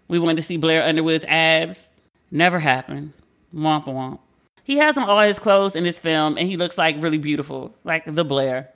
[0.08, 1.87] We wanted to see Blair Underwood's abs.
[2.30, 3.12] Never happened.
[3.54, 4.18] Womp womp.
[4.64, 7.74] He has on all his clothes in this film and he looks like really beautiful,
[7.84, 8.68] like the Blair.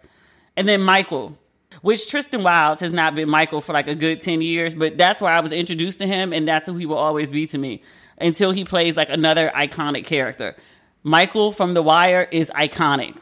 [0.57, 1.39] And then Michael,
[1.83, 5.21] which Tristan Wilds has not been Michael for like a good 10 years, but that's
[5.21, 7.83] where I was introduced to him, and that's who he will always be to me
[8.19, 10.57] until he plays like another iconic character.
[11.03, 13.17] Michael from The Wire is iconic.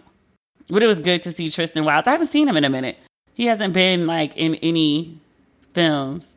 [0.69, 2.07] But it was good to see Tristan Wilds.
[2.07, 2.97] I haven't seen him in a minute.
[3.35, 5.19] He hasn't been like in any
[5.73, 6.37] films.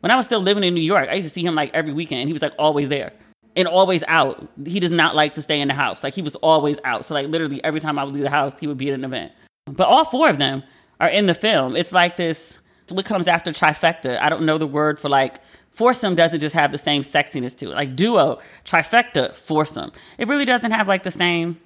[0.00, 1.92] When I was still living in New York, I used to see him like every
[1.92, 2.28] weekend.
[2.28, 3.12] He was like always there
[3.56, 4.48] and always out.
[4.64, 6.04] He does not like to stay in the house.
[6.04, 7.04] Like he was always out.
[7.04, 9.04] So like literally every time I would leave the house, he would be at an
[9.04, 9.32] event.
[9.66, 10.62] But all four of them
[11.00, 11.76] are in the film.
[11.76, 12.58] It's like this,
[12.88, 14.18] what comes after trifecta?
[14.20, 15.40] I don't know the word for like,
[15.72, 17.74] foursome doesn't just have the same sexiness to it.
[17.74, 19.92] Like duo, trifecta, foursome.
[20.18, 21.60] It really doesn't have like the same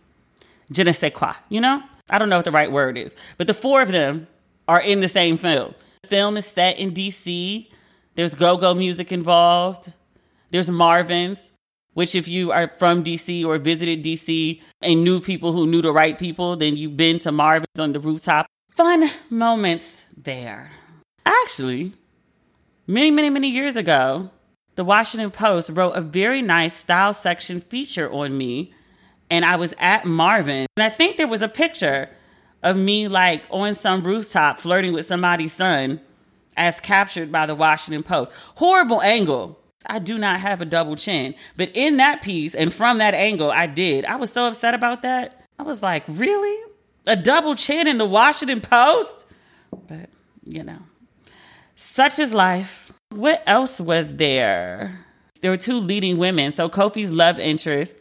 [0.71, 1.83] je ne sais quoi, you know?
[2.11, 3.15] I don't know what the right word is.
[3.39, 4.27] But the four of them
[4.69, 5.75] are in the same film.
[6.03, 7.69] The film is set in DC.
[8.15, 9.93] There's go go music involved.
[10.51, 11.51] There's Marvin's,
[11.95, 15.93] which, if you are from DC or visited DC and knew people who knew the
[15.93, 20.73] right people, then you've been to Marvin's on the rooftop fun moments there.
[21.25, 21.93] Actually,
[22.87, 24.31] many, many, many years ago,
[24.77, 28.73] the Washington Post wrote a very nice style section feature on me,
[29.31, 30.67] and I was at Marvin.
[30.77, 32.09] And I think there was a picture
[32.63, 36.01] of me like on some rooftop flirting with somebody's son,
[36.57, 38.33] as captured by the Washington Post.
[38.57, 39.59] Horrible angle.
[39.87, 41.35] I do not have a double chin.
[41.57, 44.05] But in that piece and from that angle, I did.
[44.05, 45.45] I was so upset about that.
[45.59, 46.73] I was like, really?
[47.07, 49.27] a double chin in the Washington Post.
[49.89, 50.11] But,
[50.45, 50.79] you know,
[51.77, 52.93] such is life.
[53.11, 55.05] What else was there?
[55.41, 56.53] There were two leading women.
[56.53, 57.95] So Kofi's love interest,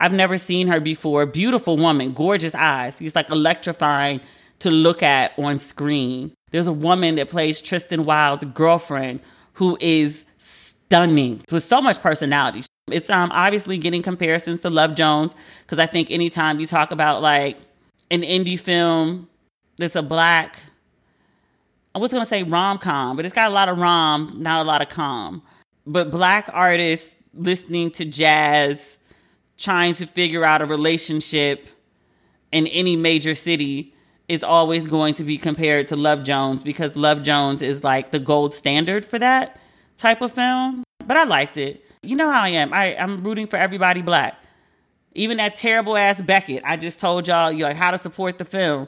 [0.00, 1.26] I've never seen her before.
[1.26, 2.98] Beautiful woman, gorgeous eyes.
[2.98, 4.20] She's like electrifying
[4.60, 6.32] to look at on screen.
[6.50, 9.20] There's a woman that plays Tristan Wilds' girlfriend
[9.54, 12.62] who is stunning with so much personality.
[12.90, 17.22] It's um obviously getting comparisons to Love Jones because I think anytime you talk about
[17.22, 17.58] like
[18.10, 19.28] an indie film
[19.76, 20.56] that's a black
[21.94, 24.68] I was gonna say rom com, but it's got a lot of rom, not a
[24.68, 25.42] lot of com.
[25.86, 28.98] But black artists listening to jazz,
[29.56, 31.68] trying to figure out a relationship
[32.52, 33.94] in any major city
[34.28, 38.18] is always going to be compared to Love Jones because Love Jones is like the
[38.18, 39.58] gold standard for that
[39.96, 40.84] type of film.
[41.06, 41.84] But I liked it.
[42.02, 42.72] You know how I am.
[42.72, 44.36] I, I'm rooting for everybody black.
[45.14, 46.62] Even that terrible ass Beckett.
[46.64, 48.86] I just told y'all you like how to support the film.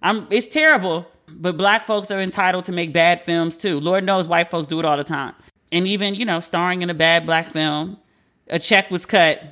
[0.00, 3.80] I'm it's terrible, but black folks are entitled to make bad films too.
[3.80, 5.34] Lord knows white folks do it all the time.
[5.72, 7.98] And even, you know, starring in a bad black film,
[8.46, 9.42] a check was cut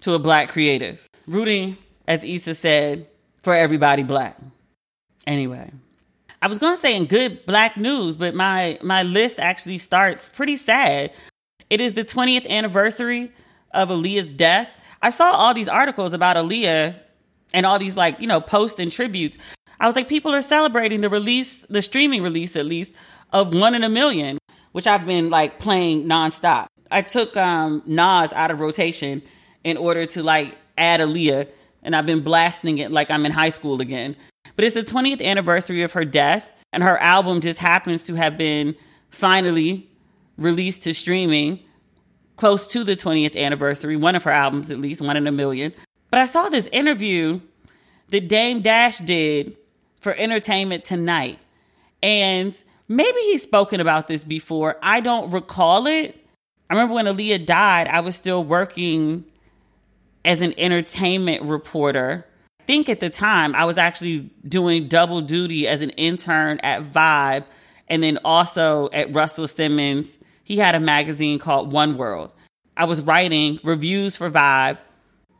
[0.00, 1.06] to a black creative.
[1.26, 1.76] Rooting,
[2.08, 3.06] as Issa said,
[3.42, 4.38] for everybody black.
[5.26, 5.70] Anyway.
[6.42, 10.56] I was gonna say in good black news, but my my list actually starts pretty
[10.56, 11.12] sad.
[11.70, 13.32] It is the 20th anniversary
[13.72, 14.70] of Aaliyah's death.
[15.00, 16.96] I saw all these articles about Aaliyah
[17.54, 19.38] and all these like, you know, posts and tributes.
[19.80, 22.92] I was like, people are celebrating the release, the streaming release at least,
[23.32, 24.38] of One in a Million,
[24.72, 26.66] which I've been like playing nonstop.
[26.90, 29.22] I took um, Nas out of rotation
[29.64, 31.48] in order to like add Aaliyah,
[31.84, 34.16] and I've been blasting it like I'm in high school again.
[34.56, 38.36] But it's the 20th anniversary of her death, and her album just happens to have
[38.36, 38.74] been
[39.10, 39.88] finally
[40.36, 41.60] released to streaming
[42.36, 45.72] close to the 20th anniversary, one of her albums at least, one in a million.
[46.10, 47.40] But I saw this interview
[48.08, 49.56] that Dame Dash did
[50.00, 51.38] for Entertainment Tonight.
[52.02, 54.76] And maybe he's spoken about this before.
[54.82, 56.20] I don't recall it.
[56.68, 59.24] I remember when Aaliyah died, I was still working
[60.24, 62.26] as an entertainment reporter.
[62.60, 66.82] I think at the time I was actually doing double duty as an intern at
[66.82, 67.44] Vibe
[67.88, 72.30] and then also at Russell Simmons he had a magazine called One World.
[72.76, 74.78] I was writing reviews for Vibe,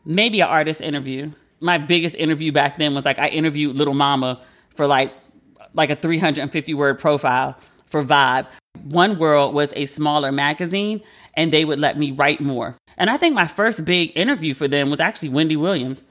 [0.04, 1.30] maybe an artist interview.
[1.60, 5.12] My biggest interview back then was like I interviewed Little Mama for like
[5.74, 7.56] like a 350 word profile
[7.90, 8.46] for Vibe.
[8.82, 11.02] One World was a smaller magazine
[11.36, 12.76] and they would let me write more.
[12.96, 16.02] And I think my first big interview for them was actually Wendy Williams,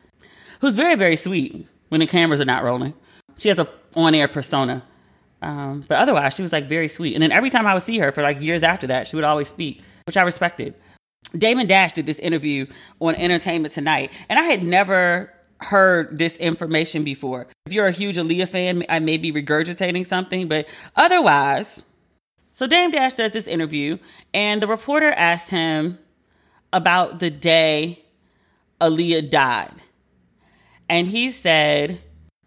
[0.60, 2.94] who's very, very sweet when the cameras are not rolling.
[3.38, 4.84] She has a on air persona.
[5.42, 7.14] Um, but otherwise, she was like very sweet.
[7.14, 9.26] And then every time I would see her for like years after that, she would
[9.26, 10.74] always speak, which I respected.
[11.38, 12.66] Damon Dash did this interview
[13.00, 17.48] on Entertainment Tonight, and I had never heard this information before.
[17.66, 21.82] If you're a huge Aaliyah fan, I may be regurgitating something, but otherwise,
[22.54, 23.98] so Dame Dash does this interview,
[24.34, 25.98] and the reporter asked him
[26.72, 28.06] about the day
[28.80, 29.82] Aaliyah died.
[30.88, 32.00] And he said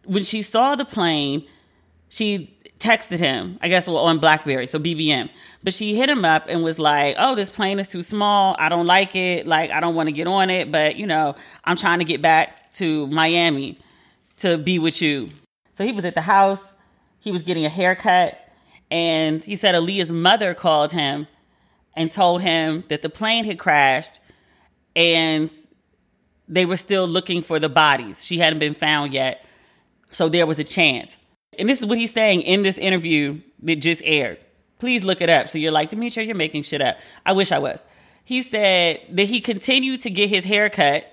[0.05, 1.47] when she saw the plane,
[2.09, 5.29] she texted him, I guess, well, on Blackberry, so BBM.
[5.65, 8.55] But she hit him up and was like, oh, this plane is too small.
[8.59, 9.47] I don't like it.
[9.47, 10.71] Like, I don't want to get on it.
[10.71, 13.79] But, you know, I'm trying to get back to Miami
[14.39, 15.29] to be with you.
[15.75, 16.75] So he was at the house.
[17.19, 18.39] He was getting a haircut.
[18.91, 21.27] And he said Aaliyah's mother called him
[21.95, 24.21] and told him that the plane had crashed
[24.95, 25.51] and
[26.49, 28.25] they were still looking for the bodies.
[28.25, 29.45] She hadn't been found yet.
[30.11, 31.17] So there was a chance.
[31.59, 34.39] And this is what he's saying in this interview that just aired.
[34.79, 35.49] Please look it up.
[35.49, 36.99] So you're like, Demetria, you're making shit up.
[37.25, 37.85] I wish I was.
[38.25, 41.07] He said that he continued to get his hair cut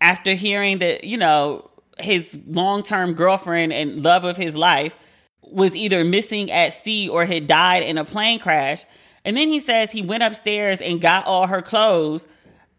[0.00, 4.96] after hearing that, you know, his long term girlfriend and love of his life
[5.42, 8.84] was either missing at sea or had died in a plane crash.
[9.24, 12.26] And then he says he went upstairs and got all her clothes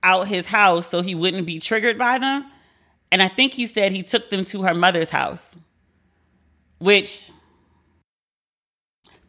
[0.03, 2.45] out his house so he wouldn't be triggered by them.
[3.11, 5.55] And I think he said he took them to her mother's house,
[6.79, 7.31] which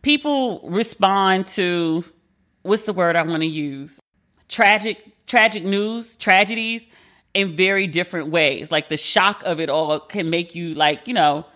[0.02, 2.04] people respond to
[2.62, 4.00] what's the word I want to use?
[4.48, 6.86] Tragic, tragic news, tragedies
[7.34, 8.72] in very different ways.
[8.72, 11.46] Like the shock of it all can make you like, you know,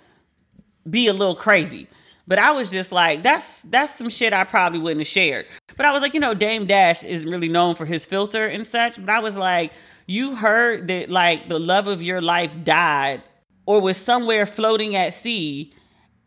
[0.89, 1.89] be a little crazy.
[2.27, 5.47] But I was just like, that's that's some shit I probably wouldn't have shared.
[5.77, 8.67] But I was like, you know, Dame Dash is really known for his filter and
[8.67, 9.01] such.
[9.01, 9.73] But I was like,
[10.07, 13.23] you heard that like the love of your life died
[13.67, 15.75] or was somewhere floating at sea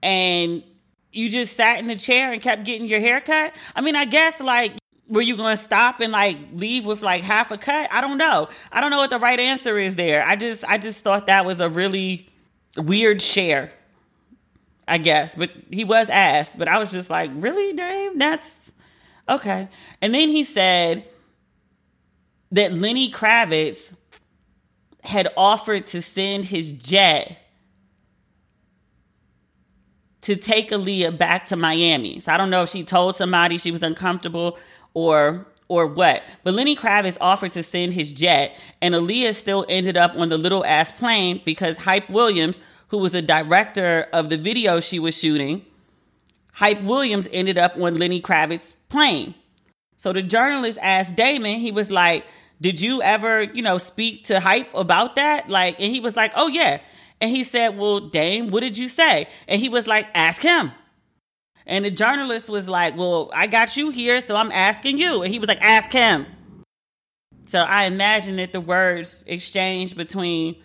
[0.03, 0.63] and
[1.11, 3.53] you just sat in the chair and kept getting your hair cut?
[3.75, 4.73] I mean, I guess like
[5.07, 7.87] were you going to stop and like leave with like half a cut?
[7.91, 8.49] I don't know.
[8.71, 10.25] I don't know what the right answer is there.
[10.25, 12.27] I just I just thought that was a really
[12.77, 13.71] weird share.
[14.87, 18.19] I guess, but he was asked, but I was just like, "Really, Dave?
[18.19, 18.55] That's
[19.27, 19.67] okay."
[20.01, 21.05] And then he said
[22.51, 23.93] that Lenny Kravitz
[25.03, 27.37] had offered to send his jet
[30.21, 32.19] to take Aaliyah back to Miami.
[32.19, 34.57] So I don't know if she told somebody she was uncomfortable
[34.95, 36.23] or or what.
[36.43, 40.37] But Lenny Kravitz offered to send his jet, and Aaliyah still ended up on the
[40.37, 45.17] little ass plane because Hype Williams, who was the director of the video she was
[45.17, 45.65] shooting,
[46.53, 49.35] Hype Williams ended up on Lenny Kravitz's plane.
[49.97, 52.25] So the journalist asked Damon, he was like,
[52.61, 55.49] Did you ever, you know, speak to Hype about that?
[55.49, 56.79] Like, and he was like, Oh, yeah.
[57.19, 59.27] And he said, Well, Dame, what did you say?
[59.47, 60.71] And he was like, Ask him.
[61.65, 65.23] And the journalist was like, Well, I got you here, so I'm asking you.
[65.23, 66.25] And he was like, Ask him.
[67.45, 70.55] So I imagine that the words exchanged between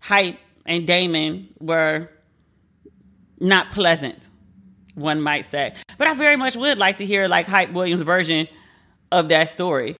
[0.00, 2.10] Hype and Damon were
[3.40, 4.28] not pleasant,
[4.94, 5.74] one might say.
[5.98, 8.48] But I very much would like to hear like Hype Williams' version
[9.12, 9.96] of that story.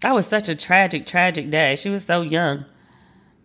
[0.00, 1.76] That was such a tragic, tragic day.
[1.76, 2.64] She was so young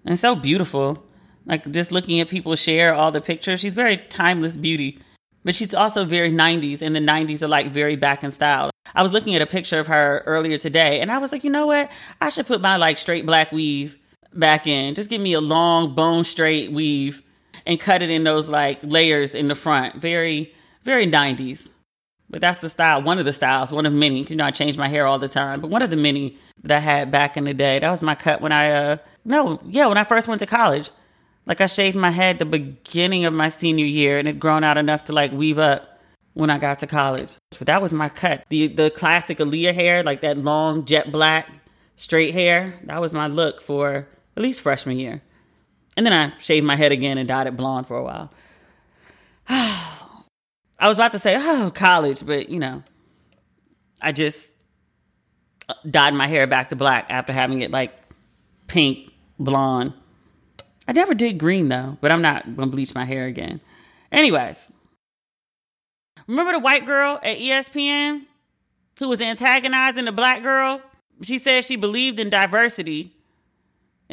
[0.05, 1.03] and so beautiful.
[1.45, 4.99] Like just looking at people share all the pictures, she's very timeless beauty.
[5.45, 8.69] But she's also very 90s, and the 90s are like very back in style.
[8.95, 11.49] I was looking at a picture of her earlier today, and I was like, you
[11.49, 11.91] know what?
[12.21, 13.97] I should put my like straight black weave
[14.37, 14.95] back in.
[14.95, 17.21] Just give me a long bone straight weave
[17.65, 19.95] and cut it in those like layers in the front.
[19.95, 21.69] Very, very 90s.
[22.29, 24.23] But that's the style, one of the styles, one of many.
[24.23, 26.71] You know, I change my hair all the time, but one of the many that
[26.71, 27.77] I had back in the day.
[27.79, 30.89] That was my cut when I, uh, no, yeah, when I first went to college.
[31.45, 34.77] Like I shaved my head the beginning of my senior year and it grown out
[34.77, 35.99] enough to like weave up
[36.33, 37.35] when I got to college.
[37.57, 38.45] But that was my cut.
[38.49, 41.49] The the classic Aaliyah hair, like that long jet black
[41.97, 42.79] straight hair.
[42.85, 45.21] That was my look for at least freshman year.
[45.95, 48.31] And then I shaved my head again and dyed it blonde for a while.
[49.47, 52.83] I was about to say, oh, college, but you know,
[54.01, 54.49] I just
[55.69, 57.93] uh, dyed my hair back to black after having it like
[58.67, 59.93] pink, blonde
[60.87, 63.61] I never did green though, but I'm not gonna bleach my hair again.
[64.11, 64.69] Anyways,
[66.27, 68.23] remember the white girl at ESPN
[68.99, 70.81] who was antagonizing the black girl?
[71.21, 73.15] She said she believed in diversity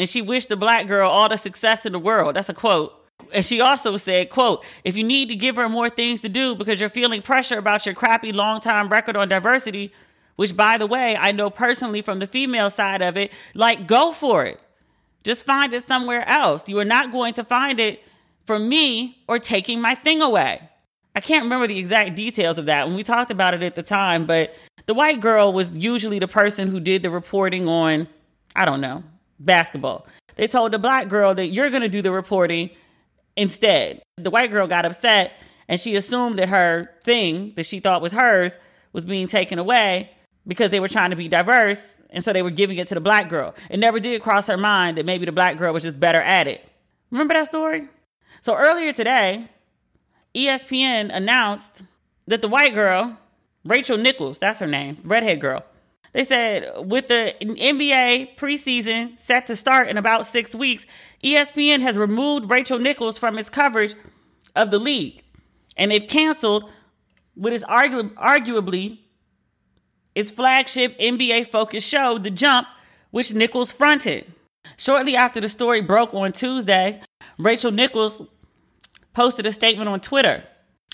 [0.01, 2.35] and she wished the black girl all the success in the world.
[2.35, 2.95] That's a quote.
[3.35, 6.55] And she also said, quote, if you need to give her more things to do
[6.55, 9.93] because you're feeling pressure about your crappy long time record on diversity,
[10.37, 14.13] which by the way, I know personally from the female side of it, like go
[14.13, 14.59] for it.
[15.23, 16.67] Just find it somewhere else.
[16.67, 18.03] You are not going to find it
[18.47, 20.67] from me or taking my thing away.
[21.15, 23.83] I can't remember the exact details of that when we talked about it at the
[23.83, 24.55] time, but
[24.87, 28.09] the white girl was usually the person who did the reporting on,
[28.57, 29.05] I don't know,
[29.41, 30.07] basketball.
[30.37, 32.71] They told the black girl that you're going to do the reporting
[33.37, 34.03] instead.
[34.17, 35.33] The white girl got upset
[35.69, 38.57] and she assumed that her thing that she thought was hers
[38.93, 40.11] was being taken away
[40.47, 41.81] because they were trying to be diverse.
[42.11, 43.55] And so they were giving it to the black girl.
[43.71, 46.49] It never did cross her mind that maybe the black girl was just better at
[46.49, 46.69] it.
[47.13, 47.87] Remember that story?
[48.41, 49.49] So earlier today,
[50.35, 51.83] ESPN announced
[52.27, 53.17] that the white girl,
[53.65, 55.65] Rachel Nichols, that's her name, redhead girl,
[56.13, 60.85] they said with the NBA preseason set to start in about six weeks,
[61.23, 63.95] ESPN has removed Rachel Nichols from its coverage
[64.57, 65.23] of the league.
[65.77, 66.71] And they've canceled
[67.35, 68.99] what is argu- arguably
[70.15, 72.67] its flagship NBA focused show, The Jump,
[73.13, 74.33] which Nichols fronted.
[74.77, 77.01] Shortly after the story broke on Tuesday,
[77.39, 78.23] Rachel Nichols
[79.15, 80.43] posted a statement on Twitter.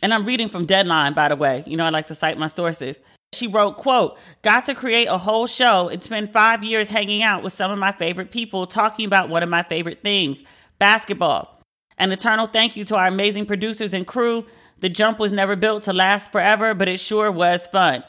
[0.02, 1.64] And I'm reading from Deadline, by the way.
[1.66, 2.98] You know, I like to cite my sources.
[3.32, 7.42] She wrote, quote, got to create a whole show and spend five years hanging out
[7.42, 10.42] with some of my favorite people talking about one of my favorite things,
[10.78, 11.60] basketball.
[11.98, 14.46] An eternal thank you to our amazing producers and crew.
[14.80, 18.04] The jump was never built to last forever, but it sure was fun.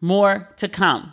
[0.00, 1.12] More to come.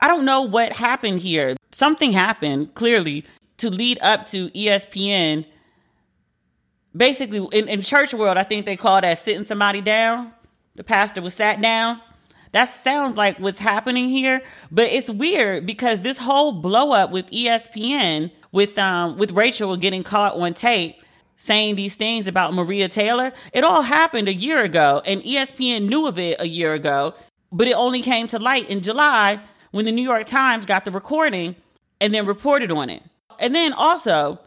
[0.00, 1.56] I don't know what happened here.
[1.72, 3.24] Something happened, clearly,
[3.58, 5.44] to lead up to ESPN.
[6.96, 10.32] Basically, in, in church world, I think they call that sitting somebody down.
[10.76, 12.00] The pastor was sat down
[12.52, 17.30] that sounds like what's happening here, but it's weird because this whole blow up with
[17.30, 21.02] ESPN with um with Rachel getting caught on tape
[21.38, 26.06] saying these things about Maria Taylor, it all happened a year ago and ESPN knew
[26.06, 27.14] of it a year ago,
[27.50, 29.40] but it only came to light in July
[29.72, 31.56] when the New York Times got the recording
[32.00, 33.02] and then reported on it.
[33.40, 34.38] And then also,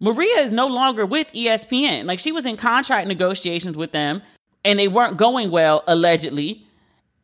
[0.00, 2.04] Maria is no longer with ESPN.
[2.04, 4.20] Like she was in contract negotiations with them
[4.64, 6.66] and they weren't going well allegedly.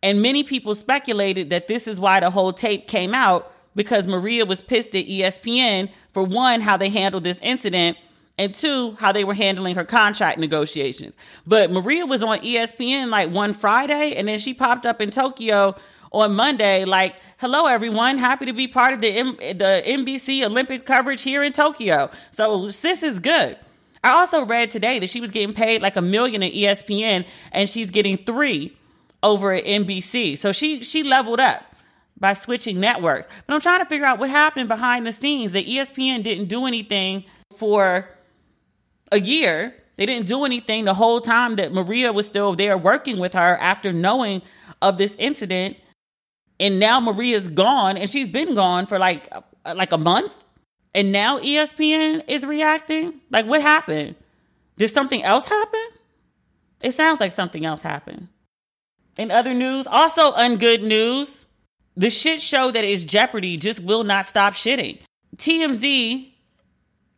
[0.04, 4.44] And many people speculated that this is why the whole tape came out because Maria
[4.44, 7.96] was pissed at ESPN for one, how they handled this incident,
[8.36, 11.16] and two, how they were handling her contract negotiations.
[11.46, 15.74] But Maria was on ESPN like one Friday, and then she popped up in Tokyo
[16.12, 18.18] on Monday, like, "Hello, everyone!
[18.18, 22.70] Happy to be part of the M- the NBC Olympic coverage here in Tokyo." So
[22.70, 23.56] sis is good.
[24.02, 27.70] I also read today that she was getting paid like a million at ESPN, and
[27.70, 28.76] she's getting three
[29.24, 30.38] over at NBC.
[30.38, 31.64] So she she leveled up
[32.20, 33.26] by switching networks.
[33.46, 35.50] But I'm trying to figure out what happened behind the scenes.
[35.52, 37.24] That ESPN didn't do anything
[37.56, 38.08] for
[39.10, 39.74] a year.
[39.96, 43.56] They didn't do anything the whole time that Maria was still there working with her
[43.56, 44.42] after knowing
[44.82, 45.76] of this incident.
[46.60, 49.32] And now Maria's gone and she's been gone for like
[49.64, 50.32] like a month.
[50.94, 53.20] And now ESPN is reacting?
[53.30, 54.14] Like what happened?
[54.76, 55.88] Did something else happen?
[56.82, 58.28] It sounds like something else happened.
[59.16, 61.46] In other news, also ungood news,
[61.96, 65.00] the shit show that is Jeopardy just will not stop shitting.
[65.36, 66.32] TMZ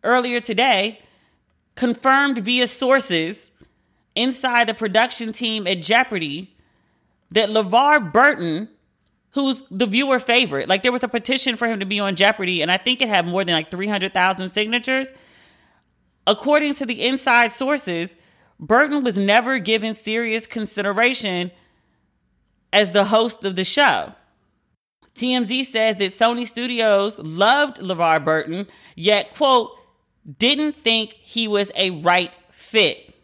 [0.04, 1.00] earlier today
[1.74, 3.50] confirmed via sources
[4.14, 6.54] inside the production team at Jeopardy
[7.30, 8.68] that LeVar Burton,
[9.30, 12.62] who's the viewer favorite, like there was a petition for him to be on Jeopardy,
[12.62, 15.12] and I think it had more than like 300,000 signatures.
[16.26, 18.16] According to the inside sources,
[18.58, 21.50] Burton was never given serious consideration
[22.72, 24.12] as the host of the show.
[25.14, 29.72] TMZ says that Sony Studios loved LeVar Burton, yet, quote,
[30.38, 33.14] didn't think he was a right fit.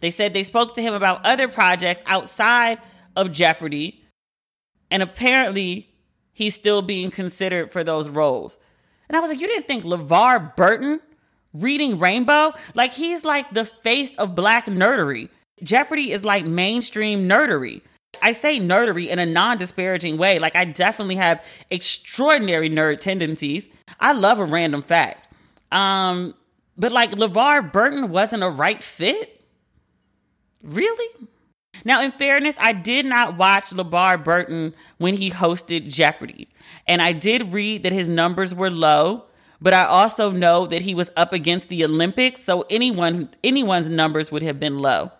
[0.00, 2.80] They said they spoke to him about other projects outside
[3.14, 4.02] of Jeopardy,
[4.90, 5.88] and apparently
[6.32, 8.58] he's still being considered for those roles.
[9.08, 11.00] And I was like, you didn't think LeVar Burton
[11.54, 12.52] Reading Rainbow?
[12.74, 15.28] Like, he's like the face of black nerdery.
[15.62, 17.82] Jeopardy is like mainstream nerdery.
[18.22, 20.38] I say nerdery in a non disparaging way.
[20.38, 23.68] Like, I definitely have extraordinary nerd tendencies.
[24.00, 25.32] I love a random fact.
[25.72, 26.34] Um,
[26.76, 29.44] but like, LeVar Burton wasn't a right fit?
[30.62, 31.28] Really?
[31.84, 36.48] Now, in fairness, I did not watch LeVar Burton when he hosted Jeopardy.
[36.86, 39.24] And I did read that his numbers were low,
[39.60, 44.30] but I also know that he was up against the Olympics, so anyone anyone's numbers
[44.32, 45.12] would have been low.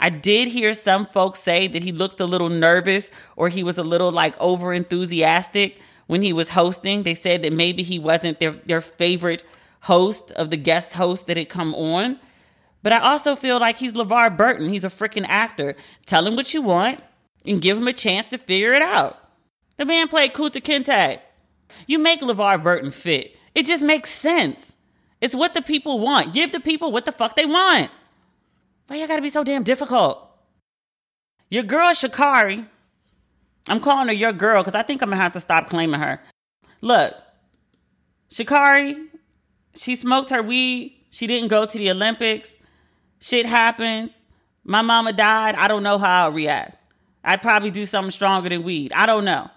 [0.00, 3.78] I did hear some folks say that he looked a little nervous or he was
[3.78, 7.02] a little like over enthusiastic when he was hosting.
[7.02, 9.44] They said that maybe he wasn't their, their favorite
[9.82, 12.18] host of the guest host that had come on.
[12.82, 14.68] But I also feel like he's LeVar Burton.
[14.68, 15.74] He's a freaking actor.
[16.04, 17.00] Tell him what you want
[17.46, 19.18] and give him a chance to figure it out.
[19.76, 21.20] The man played Kunta Kinte.
[21.86, 23.36] You make LeVar Burton fit.
[23.54, 24.76] It just makes sense.
[25.20, 26.34] It's what the people want.
[26.34, 27.90] Give the people what the fuck they want.
[28.86, 30.20] Why you gotta be so damn difficult?
[31.50, 32.66] Your girl Sha'Carri,
[33.68, 36.20] I'm calling her your girl because I think I'm gonna have to stop claiming her.
[36.80, 37.14] Look,
[38.30, 39.08] Sha'Carri,
[39.74, 41.06] she smoked her weed.
[41.10, 42.58] She didn't go to the Olympics.
[43.20, 44.26] Shit happens.
[44.64, 45.54] My mama died.
[45.54, 46.76] I don't know how I'll react.
[47.22, 48.92] I'd probably do something stronger than weed.
[48.92, 49.50] I don't know.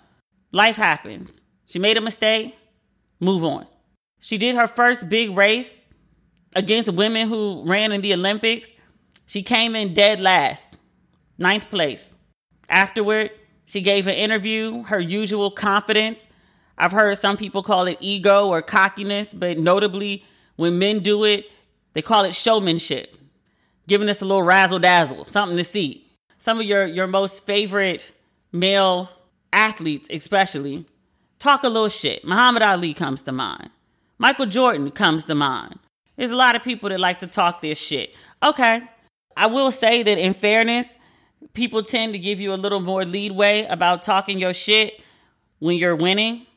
[0.52, 1.32] Life happens.
[1.66, 2.56] She made a mistake.
[3.20, 3.68] Move on.
[4.20, 5.76] She did her first big race
[6.56, 8.70] against women who ran in the Olympics.
[9.28, 10.70] She came in dead last,
[11.38, 12.10] ninth place.
[12.70, 13.30] Afterward,
[13.66, 16.26] she gave an interview, her usual confidence.
[16.78, 20.24] I've heard some people call it ego or cockiness, but notably,
[20.56, 21.46] when men do it,
[21.94, 23.16] they call it showmanship,
[23.88, 26.08] giving us a little razzle dazzle, something to see.
[26.38, 28.12] Some of your, your most favorite
[28.54, 29.10] male
[29.52, 30.86] athletes, especially,
[31.38, 32.24] talk a little shit.
[32.24, 33.72] Muhammad Ali comes to mind.
[34.18, 35.80] Michael Jordan comes to mind.
[36.16, 38.16] There's a lot of people that like to talk this shit.
[38.42, 38.84] Okay.
[39.38, 40.98] I will say that in fairness,
[41.54, 45.00] people tend to give you a little more leadway about talking your shit
[45.60, 46.48] when you're winning.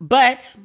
[0.00, 0.56] But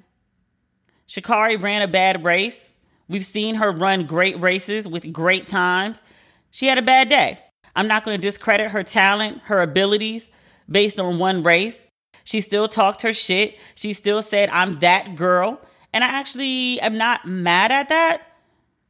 [1.07, 2.73] Sha'Carri ran a bad race.
[3.07, 6.01] We've seen her run great races with great times.
[6.49, 7.39] She had a bad day.
[7.75, 10.29] I'm not going to discredit her talent, her abilities
[10.69, 11.79] based on one race.
[12.23, 13.57] She still talked her shit.
[13.75, 15.61] She still said, I'm that girl.
[15.93, 18.23] And I actually am not mad at that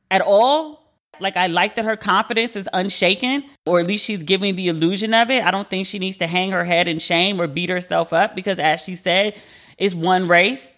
[0.10, 0.81] at all.
[1.22, 5.14] Like, I like that her confidence is unshaken, or at least she's giving the illusion
[5.14, 5.44] of it.
[5.46, 8.36] I don't think she needs to hang her head in shame or beat herself up
[8.36, 9.40] because, as she said,
[9.78, 10.72] it's one race.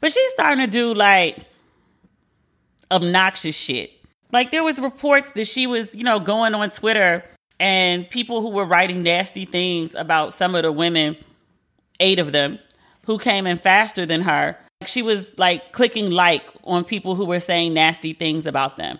[0.00, 1.38] But she's starting to do like
[2.90, 3.90] obnoxious shit.
[4.30, 7.24] Like, there was reports that she was, you know, going on Twitter
[7.60, 11.16] and people who were writing nasty things about some of the women,
[12.00, 12.58] eight of them,
[13.06, 17.40] who came in faster than her she was like clicking like on people who were
[17.40, 18.98] saying nasty things about them.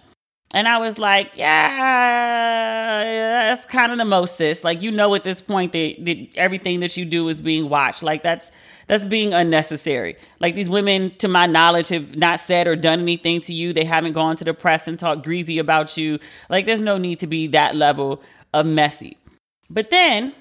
[0.54, 3.04] And I was like, yeah,
[3.50, 4.62] that's kind of the most sis.
[4.62, 8.02] Like, you know, at this point that, that everything that you do is being watched.
[8.02, 8.52] Like, that's
[8.86, 10.16] that's being unnecessary.
[10.40, 13.72] Like these women, to my knowledge, have not said or done anything to you.
[13.72, 16.18] They haven't gone to the press and talked greasy about you.
[16.50, 18.22] Like, there's no need to be that level
[18.52, 19.16] of messy.
[19.70, 20.34] But then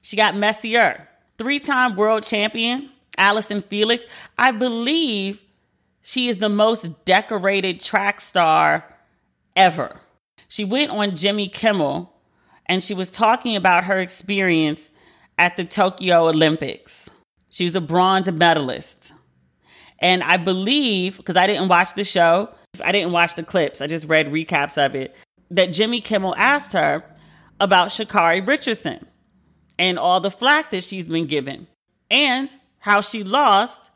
[0.00, 1.08] she got messier.
[1.36, 2.88] Three-time world champion,
[3.18, 4.06] Allyson Felix.
[4.38, 5.42] I believe
[6.08, 8.84] she is the most decorated track star
[9.56, 10.00] ever.
[10.46, 12.14] She went on Jimmy Kimmel
[12.66, 14.88] and she was talking about her experience
[15.36, 17.10] at the Tokyo Olympics.
[17.50, 19.12] She was a bronze medalist.
[19.98, 22.50] And I believe, because I didn't watch the show,
[22.84, 25.12] I didn't watch the clips, I just read recaps of it,
[25.50, 27.02] that Jimmy Kimmel asked her
[27.58, 29.04] about Sha'Carri Richardson
[29.76, 31.66] and all the flack that she's been given.
[32.12, 32.48] And
[32.78, 33.90] how she lost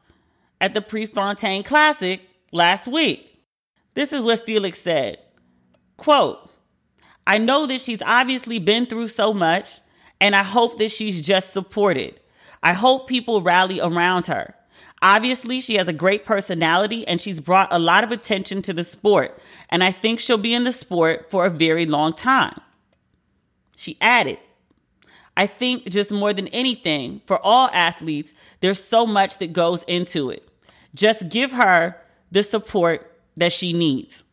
[0.60, 2.20] at the Prefontaine Classic
[2.52, 3.44] last week.
[3.94, 5.18] This is what Felix said.
[5.96, 6.50] Quote,
[7.26, 9.80] I know that she's obviously been through so much,
[10.20, 12.20] and I hope that she's just supported.
[12.62, 14.54] I hope people rally around her.
[15.02, 18.84] Obviously, she has a great personality and she's brought a lot of attention to the
[18.84, 19.40] sport,
[19.70, 22.60] and I think she'll be in the sport for a very long time.
[23.76, 24.38] She added,
[25.36, 30.28] I think just more than anything, for all athletes, there's so much that goes into
[30.28, 30.46] it.
[30.94, 31.96] Just give her
[32.30, 34.24] the support that she needs.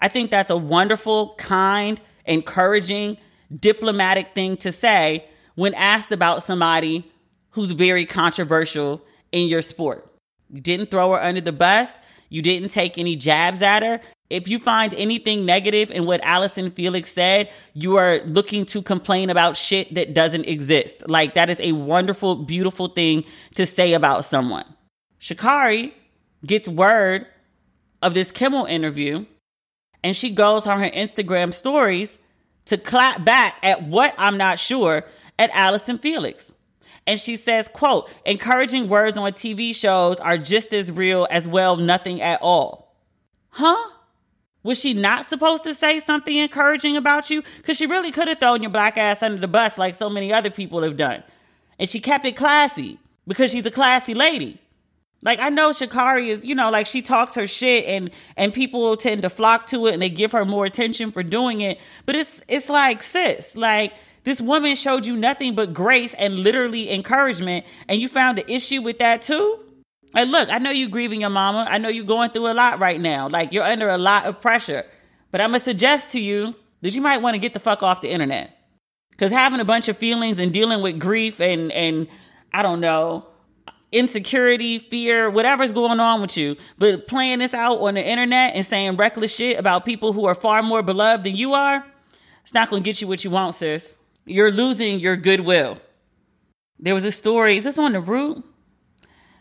[0.00, 3.16] I think that's a wonderful, kind, encouraging,
[3.54, 7.10] diplomatic thing to say when asked about somebody
[7.50, 9.02] who's very controversial
[9.32, 10.06] in your sport.
[10.50, 11.96] You didn't throw her under the bus.
[12.28, 14.00] You didn't take any jabs at her.
[14.30, 19.30] If you find anything negative in what Allyson Felix said, you are looking to complain
[19.30, 21.08] about shit that doesn't exist.
[21.08, 23.24] Like, that is a wonderful, beautiful thing
[23.54, 24.66] to say about someone.
[25.20, 25.92] Sha'Carri
[26.46, 27.26] gets word
[28.02, 29.26] of this Kimmel interview
[30.04, 32.16] and she goes on her Instagram stories
[32.66, 35.04] to clap back at what I'm not sure
[35.38, 36.52] at Allyson Felix.
[37.06, 41.76] And she says, quote, encouraging words on TV shows are just as real as well
[41.76, 42.94] nothing at all.
[43.48, 43.92] Huh?
[44.62, 47.42] Was she not supposed to say something encouraging about you?
[47.56, 50.32] Because she really could have thrown your black ass under the bus like so many
[50.32, 51.22] other people have done.
[51.78, 54.60] And she kept it classy because she's a classy lady.
[55.22, 58.96] Like I know Sha'Carri is, you know, like she talks her shit and and people
[58.96, 61.78] tend to flock to it and they give her more attention for doing it.
[62.06, 63.94] But it's it's like sis, like
[64.24, 68.80] this woman showed you nothing but grace and literally encouragement and you found an issue
[68.82, 69.60] with that too?
[70.14, 71.66] Like, look, I know you're grieving your mama.
[71.68, 73.28] I know you're going through a lot right now.
[73.28, 74.84] Like, you're under a lot of pressure.
[75.30, 78.00] But I'm to suggest to you that you might want to get the fuck off
[78.00, 78.56] the internet.
[79.10, 82.08] Because having a bunch of feelings and dealing with grief and, and
[82.52, 83.26] I don't know,
[83.90, 88.64] insecurity, fear, whatever's going on with you, but playing this out on the internet and
[88.64, 91.84] saying reckless shit about people who are far more beloved than you are,
[92.42, 93.94] it's not going to get you what you want, sis.
[94.26, 95.78] You're losing your goodwill.
[96.78, 98.44] There was a story, is this on the root?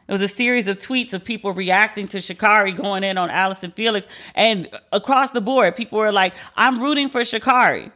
[0.08, 3.72] It was a series of tweets of people reacting to Sha'Carri going in on Allyson
[3.72, 4.08] Felix.
[4.36, 7.92] And across the board, people were like, I'm rooting for Sha'Carri.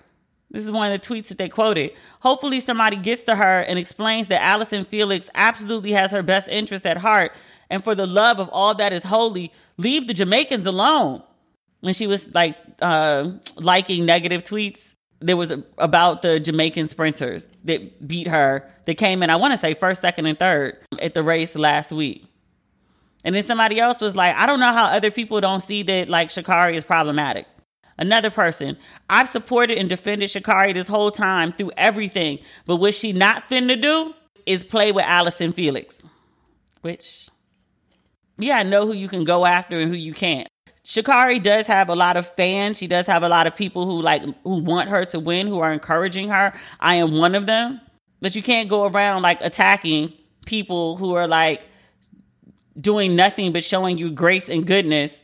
[0.52, 1.92] This is one of the tweets that they quoted.
[2.20, 6.86] Hopefully, somebody gets to her and explains that Allyson Felix absolutely has her best interest
[6.86, 7.32] at heart.
[7.70, 11.24] And for the love of all that is holy, leave the Jamaicans alone.
[11.80, 17.48] When she was like uh, liking negative tweets, there was a, about the Jamaican sprinters
[17.64, 21.14] that beat her, that came in, I want to say first, second, and third at
[21.14, 22.26] the race last week.
[23.24, 26.10] And then somebody else was like, I don't know how other people don't see that
[26.10, 27.46] like Sha'Carri is problematic.
[27.98, 28.78] Another person,
[29.10, 33.80] I've supported and defended Sha'Carri this whole time through everything, but what she not finna
[33.80, 34.14] do
[34.46, 35.98] is play with Allyson Felix.
[36.82, 37.30] Which,
[38.38, 40.48] yeah, I know who you can go after and who you can't.
[40.84, 42.78] Sha'Carri does have a lot of fans.
[42.78, 45.60] She does have a lot of people who like who want her to win, who
[45.60, 46.54] are encouraging her.
[46.80, 47.80] I am one of them.
[48.20, 50.14] But you can't go around like attacking
[50.46, 51.68] people who are like
[52.80, 55.20] doing nothing but showing you grace and goodness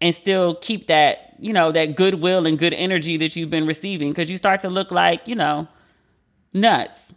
[0.00, 4.10] and still keep that, you know, that goodwill and good energy that you've been receiving
[4.10, 5.68] because you start to look like, you know,
[6.52, 7.12] nuts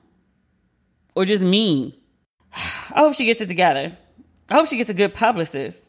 [1.16, 1.94] or just mean.
[2.54, 3.98] I hope she gets it together.
[4.50, 5.80] I hope she gets a good publicist.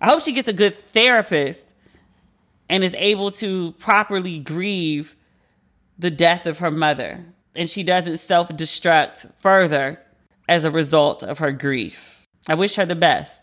[0.00, 1.64] I hope she gets a good therapist
[2.68, 5.16] and is able to properly grieve
[5.98, 7.24] the death of her mother
[7.56, 10.00] and she doesn't self destruct further
[10.48, 12.26] as a result of her grief.
[12.48, 13.40] I wish her the best.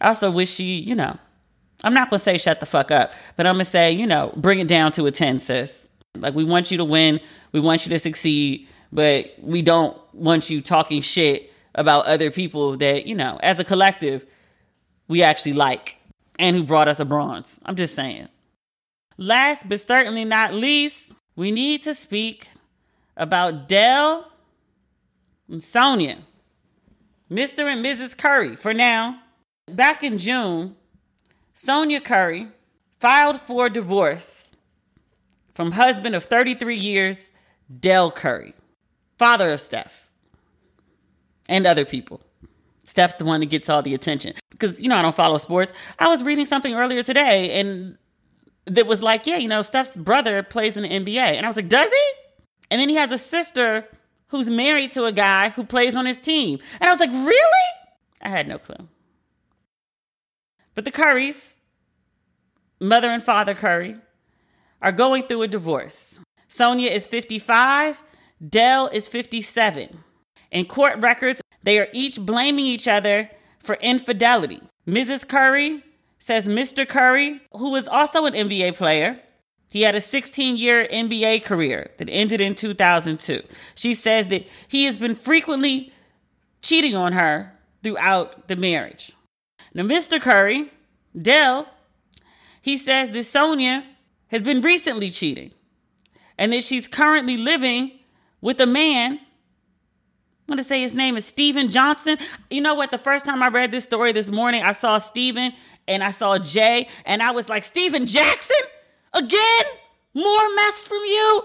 [0.00, 1.18] I also wish she, you know,
[1.84, 4.58] I'm not gonna say shut the fuck up, but I'm gonna say, you know, bring
[4.58, 5.88] it down to a 10, sis.
[6.16, 7.20] Like, we want you to win,
[7.52, 12.76] we want you to succeed, but we don't want you talking shit about other people
[12.78, 14.24] that, you know, as a collective,
[15.08, 15.98] we actually like
[16.38, 17.60] and who brought us a bronze.
[17.64, 18.28] I'm just saying.
[19.16, 21.02] Last but certainly not least,
[21.36, 22.48] we need to speak
[23.16, 24.32] about Dell
[25.48, 26.18] and Sonia,
[27.30, 27.70] Mr.
[27.70, 28.16] and Mrs.
[28.16, 29.20] Curry for now.
[29.68, 30.76] Back in June,
[31.54, 32.48] Sonia Curry
[32.98, 34.50] filed for divorce
[35.54, 37.20] from husband of 33 years,
[37.80, 38.54] Dell Curry,
[39.18, 40.10] father of Steph,
[41.48, 42.20] and other people.
[42.84, 45.72] Steph's the one that gets all the attention because you know I don't follow sports.
[45.98, 47.96] I was reading something earlier today and
[48.66, 51.56] that was like, yeah, you know, Steph's brother plays in the NBA, and I was
[51.56, 52.10] like, does he?
[52.70, 53.86] And then he has a sister
[54.28, 56.58] who's married to a guy who plays on his team.
[56.80, 57.68] And I was like, really?
[58.22, 58.88] I had no clue.
[60.74, 61.54] But the Currys,
[62.80, 63.96] mother and father Curry,
[64.82, 66.14] are going through a divorce.
[66.48, 68.02] Sonia is 55,
[68.46, 70.04] Dell is 57.
[70.50, 74.60] In court records, they are each blaming each other for infidelity.
[74.86, 75.26] Mrs.
[75.26, 75.82] Curry
[76.18, 76.86] says Mr.
[76.86, 79.20] Curry, who is also an NBA player,
[79.70, 83.42] he had a 16 year NBA career that ended in 2002.
[83.74, 85.92] She says that he has been frequently
[86.62, 87.52] cheating on her
[87.82, 89.12] throughout the marriage.
[89.74, 90.20] Now, Mr.
[90.20, 90.70] Curry,
[91.20, 91.68] Dell,
[92.62, 93.84] he says that Sonia
[94.28, 95.50] has been recently cheating
[96.38, 97.92] and that she's currently living
[98.40, 99.14] with a man.
[99.14, 99.20] I
[100.48, 102.18] want to say his name is Steven Johnson.
[102.50, 102.90] You know what?
[102.90, 105.52] The first time I read this story this morning, I saw Steven
[105.86, 108.56] and I saw Jay, and I was like, Stephen Jackson?
[109.12, 109.64] Again?
[110.14, 111.44] More mess from you?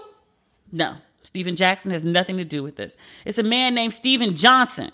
[0.72, 2.96] No, Stephen Jackson has nothing to do with this.
[3.24, 4.92] It's a man named Steven Johnson.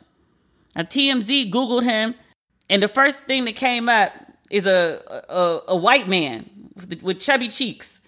[0.75, 2.15] Now, TMZ Googled him,
[2.69, 4.13] and the first thing that came up
[4.51, 8.01] is a, a, a white man with, with chubby cheeks.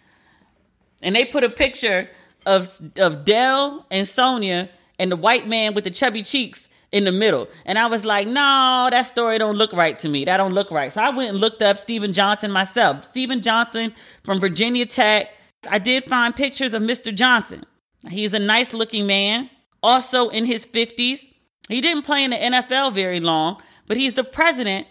[1.02, 2.08] And they put a picture
[2.46, 7.12] of, of Dell and Sonia and the white man with the chubby cheeks in the
[7.12, 7.48] middle.
[7.64, 10.24] And I was like, no, that story don't look right to me.
[10.24, 10.92] That don't look right.
[10.92, 13.04] So I went and looked up Steven Johnson myself.
[13.04, 13.94] Steven Johnson
[14.24, 15.28] from Virginia Tech.
[15.68, 17.14] I did find pictures of Mr.
[17.14, 17.64] Johnson.
[18.08, 19.50] He's a nice looking man,
[19.82, 21.24] also in his 50s.
[21.68, 24.86] He didn't play in the NFL very long, but he's the president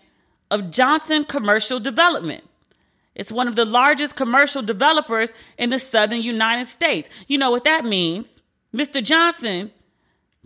[0.51, 2.43] of Johnson Commercial Development.
[3.15, 7.09] It's one of the largest commercial developers in the southern United States.
[7.27, 8.41] You know what that means.
[8.73, 9.01] Mr.
[9.01, 9.71] Johnson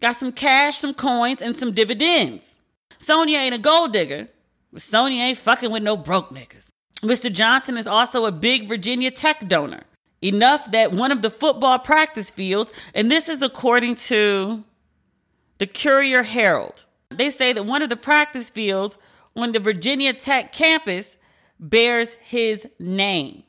[0.02, 2.60] Got some cash, some coins, and some dividends.
[2.98, 4.28] Sonia ain't a gold digger,
[4.74, 6.70] but Sonia ain't fucking with no broke niggas.
[7.04, 7.32] Mr.
[7.32, 9.84] Johnson is also a big Virginia Tech donor.
[10.24, 14.64] Enough that one of the football practice fields, and this is according to
[15.60, 18.98] the Courier Herald, They say that one of the practice fields
[19.36, 21.18] on the Virginia Tech campus
[21.60, 23.44] bears his name.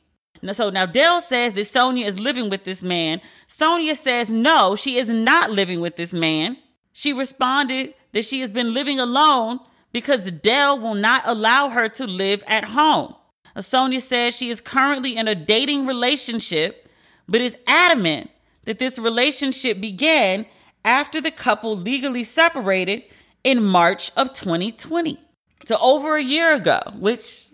[0.51, 3.21] So now Dell says that Sonia is living with this man.
[3.47, 6.57] Sonia says no, she is not living with this man.
[6.91, 9.59] She responded that she has been living alone
[9.93, 13.15] because Dell will not allow her to live at home.
[13.59, 16.89] Sonia says she is currently in a dating relationship,
[17.27, 18.29] but is adamant
[18.65, 20.45] that this relationship began
[20.83, 23.03] after the couple legally separated
[23.43, 25.17] in March of 2020.
[25.65, 27.47] So over a year ago, which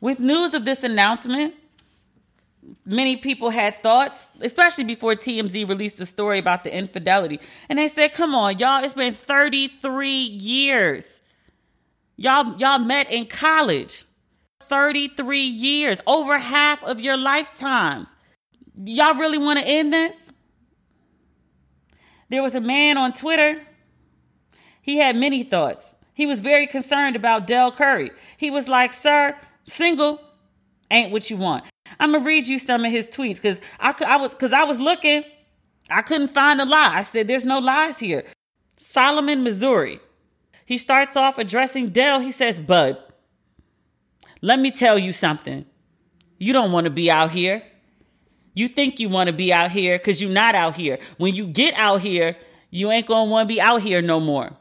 [0.00, 1.54] with news of this announcement,
[2.84, 7.40] many people had thoughts, especially before TMZ released the story about the infidelity.
[7.68, 11.20] And they said, "Come on, y'all, it's been 33 years.
[12.16, 14.04] Y'all y'all met in college.
[14.68, 18.14] 33 years, over half of your lifetimes.
[18.84, 20.14] Y'all really want to end this?"
[22.30, 23.62] There was a man on Twitter.
[24.84, 25.96] He had many thoughts.
[26.12, 28.10] He was very concerned about Dell Curry.
[28.36, 30.20] He was like, "Sir, single
[30.90, 31.64] ain't what you want."
[31.98, 34.78] I'm gonna read you some of his tweets because I, I was because I was
[34.78, 35.24] looking,
[35.88, 36.92] I couldn't find a lie.
[36.96, 38.24] I said, "There's no lies here."
[38.78, 40.00] Solomon, Missouri.
[40.66, 42.20] He starts off addressing Dell.
[42.20, 42.98] He says, "Bud,
[44.42, 45.64] let me tell you something.
[46.38, 47.62] You don't want to be out here.
[48.52, 50.98] You think you want to be out here because you're not out here.
[51.16, 52.36] When you get out here,
[52.70, 54.52] you ain't gonna want to be out here no more.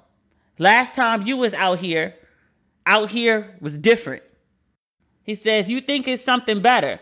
[0.58, 2.16] Last time you was out here,
[2.86, 4.24] out here was different."
[5.24, 7.00] He says, You think it's something better.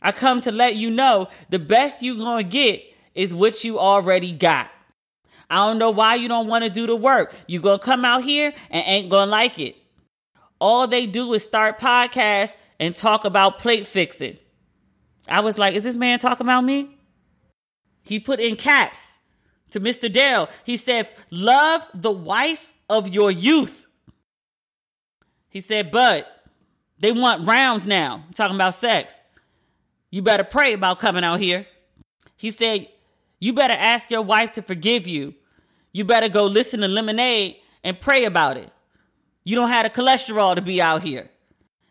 [0.00, 2.82] I come to let you know the best you gonna get
[3.14, 4.70] is what you already got.
[5.50, 7.34] I don't know why you don't want to do the work.
[7.46, 9.76] You gonna come out here and ain't gonna like it.
[10.60, 14.38] All they do is start podcasts and talk about plate fixing.
[15.28, 16.98] I was like, is this man talking about me?
[18.02, 19.13] He put in caps
[19.74, 20.10] to Mr.
[20.10, 20.48] Dell.
[20.64, 23.86] He said, love the wife of your youth.
[25.50, 26.26] He said, but
[26.98, 28.24] they want rounds now.
[28.34, 29.20] Talking about sex.
[30.10, 31.66] You better pray about coming out here.
[32.36, 32.88] He said,
[33.40, 35.34] You better ask your wife to forgive you.
[35.92, 38.70] You better go listen to Lemonade and pray about it.
[39.42, 41.30] You don't have the cholesterol to be out here.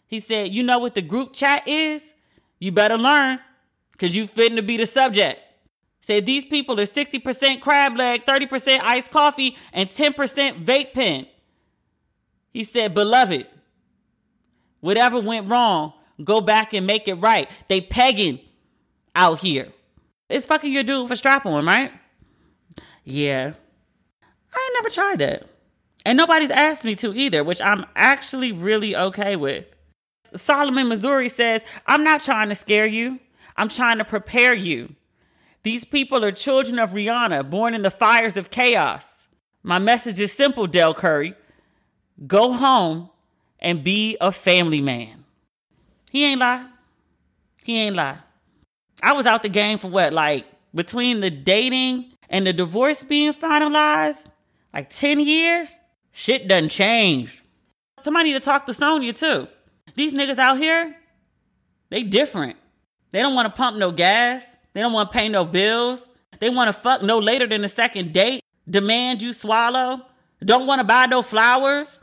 [0.07, 2.13] He said, You know what the group chat is?
[2.59, 3.39] You better learn
[3.91, 5.39] because you fitting to be the subject.
[6.05, 11.25] Said these people are 60% crab leg, 30% iced coffee, and 10% vape pen.
[12.51, 13.47] He said, Beloved,
[14.81, 15.93] whatever went wrong,
[16.23, 17.49] Go back and make it right.
[17.67, 18.39] They pegging
[19.15, 19.69] out here.
[20.29, 21.91] It's fucking your dude for strap on, right?
[23.03, 23.53] Yeah.
[24.53, 25.47] I ain't never tried that.
[26.05, 29.67] And nobody's asked me to either, which I'm actually really okay with.
[30.35, 33.19] Solomon, Missouri says, I'm not trying to scare you.
[33.55, 34.95] I'm trying to prepare you.
[35.63, 39.05] These people are children of Rihanna, born in the fires of chaos.
[39.63, 41.35] My message is simple, Dell Curry.
[42.27, 43.09] Go home
[43.59, 45.23] and be a family man.
[46.11, 46.67] He ain't lie.
[47.63, 48.17] He ain't lie.
[49.01, 50.45] I was out the game for what, like
[50.75, 54.27] between the dating and the divorce being finalized,
[54.73, 55.69] like 10 years?
[56.11, 57.41] Shit done changed.
[58.01, 59.47] Somebody need to talk to Sonia too.
[59.95, 60.95] These niggas out here,
[61.89, 62.57] they different.
[63.11, 64.45] They don't want to pump no gas.
[64.73, 66.07] They don't want to pay no bills.
[66.39, 68.41] They want to fuck no later than the second date.
[68.69, 70.01] Demand you swallow.
[70.43, 71.99] Don't want to buy no flowers.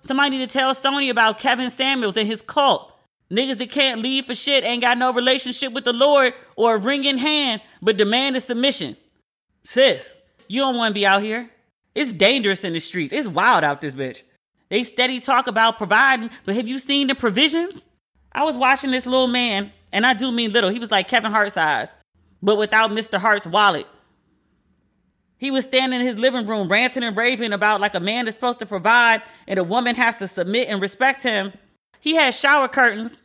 [0.00, 2.92] Somebody need to tell Sony about Kevin Samuels and his cult.
[3.30, 6.78] Niggas that can't leave for shit ain't got no relationship with the Lord or a
[6.78, 8.96] ring in hand, but demand a submission.
[9.64, 10.14] Sis,
[10.48, 11.48] you don't want to be out here.
[11.94, 13.12] It's dangerous in the streets.
[13.12, 14.22] It's wild out this bitch.
[14.68, 17.86] They steady talk about providing, but have you seen the provisions?
[18.32, 20.70] I was watching this little man, and I do mean little.
[20.70, 21.94] He was like Kevin Hart size,
[22.42, 23.18] but without Mr.
[23.18, 23.86] Hart's wallet.
[25.38, 28.34] He was standing in his living room ranting and raving about like a man is
[28.34, 31.52] supposed to provide and a woman has to submit and respect him.
[32.00, 33.22] He had shower curtains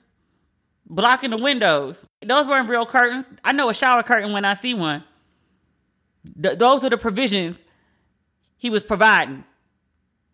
[0.85, 2.07] blocking the windows.
[2.25, 3.31] Those weren't real curtains.
[3.43, 5.03] I know a shower curtain when I see one.
[6.41, 7.63] Th- those are the provisions
[8.57, 9.43] he was providing.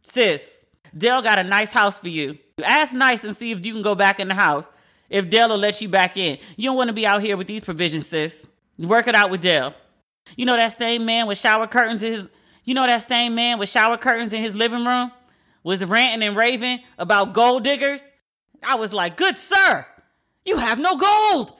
[0.01, 0.65] Sis,
[0.95, 2.37] Dell got a nice house for you.
[2.63, 4.69] Ask nice and see if you can go back in the house.
[5.09, 6.37] If Dell will let you back in.
[6.55, 8.45] You don't want to be out here with these provisions, sis.
[8.77, 9.73] Work it out with Dell.
[10.35, 12.27] You know that same man with shower curtains in his
[12.63, 15.11] you know that same man with shower curtains in his living room
[15.63, 18.11] was ranting and raving about gold diggers?
[18.63, 19.85] I was like, good sir,
[20.45, 21.53] you have no gold.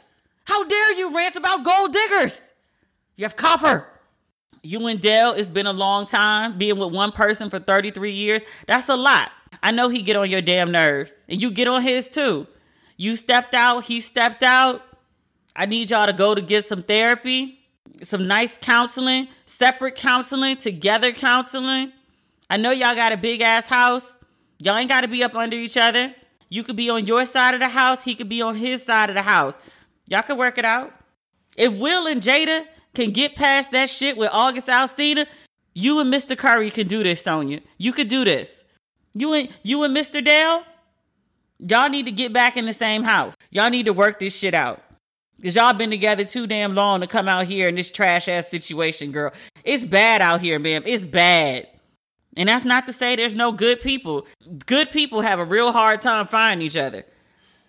[0.45, 2.51] How dare you rant about gold diggers?
[3.15, 3.87] You have copper.
[4.63, 8.41] You and Dell, it's been a long time being with one person for 33 years.
[8.67, 9.31] That's a lot.
[9.63, 11.15] I know he get on your damn nerves.
[11.27, 12.47] And you get on his too.
[12.97, 14.83] You stepped out, he stepped out.
[15.55, 17.59] I need y'all to go to get some therapy,
[18.03, 21.91] some nice counseling, separate counseling, together counseling.
[22.49, 24.17] I know y'all got a big ass house.
[24.59, 26.13] Y'all ain't got to be up under each other.
[26.49, 28.03] You could be on your side of the house.
[28.03, 29.57] He could be on his side of the house.
[30.07, 30.93] Y'all could work it out.
[31.57, 35.25] If Will and Jada can get past that shit with August Alsina,
[35.73, 36.37] you and Mr.
[36.37, 37.61] Curry can do this, Sonia.
[37.77, 38.63] You could do this.
[39.13, 40.23] You and you and Mr.
[40.23, 40.63] Dale,
[41.59, 43.35] y'all need to get back in the same house.
[43.49, 44.83] Y'all need to work this shit out.
[45.41, 48.47] Cause y'all been together too damn long to come out here in this trash ass
[48.49, 49.33] situation, girl.
[49.63, 50.83] It's bad out here, man.
[50.85, 51.67] It's bad.
[52.37, 54.27] And that's not to say there's no good people.
[54.65, 57.05] Good people have a real hard time finding each other.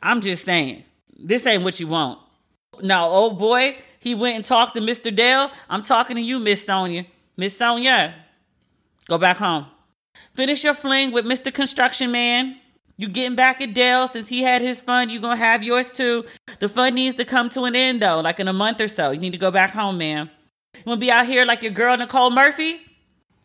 [0.03, 0.85] I'm just saying,
[1.19, 2.19] this ain't what you want.
[2.83, 5.15] Now, old boy, he went and talked to Mr.
[5.15, 5.51] Dale.
[5.71, 7.07] I'm talking to you, Miss Sonia.
[7.37, 8.15] Miss Sonia,
[9.09, 9.67] go back home.
[10.35, 11.53] Finish your fling with Mr.
[11.53, 12.59] Construction Man.
[12.97, 15.11] You getting back at Dale since he had his fun.
[15.11, 16.25] You gonna have yours too.
[16.59, 19.11] The fun needs to come to an end though, like in a month or so.
[19.11, 20.31] You need to go back home, man.
[20.75, 22.81] You wanna be out here like your girl Nicole Murphy?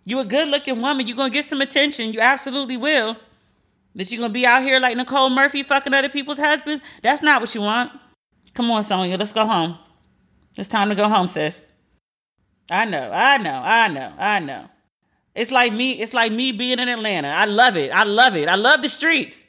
[0.05, 1.07] You a good looking woman.
[1.07, 2.13] You're gonna get some attention.
[2.13, 3.17] You absolutely will.
[3.95, 6.83] But you're gonna be out here like Nicole Murphy fucking other people's husbands?
[7.01, 7.91] That's not what you want.
[8.53, 9.77] Come on, Sonia, let's go home.
[10.57, 11.61] It's time to go home, sis.
[12.69, 14.69] I know, I know, I know, I know.
[15.37, 17.27] It's like me, it's like me being in Atlanta.
[17.27, 17.91] I love it.
[17.91, 18.49] I love it.
[18.49, 19.45] I love the streets.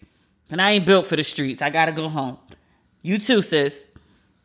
[0.51, 1.63] And I ain't built for the streets.
[1.63, 2.37] I gotta go home.
[3.01, 3.89] You too, sis.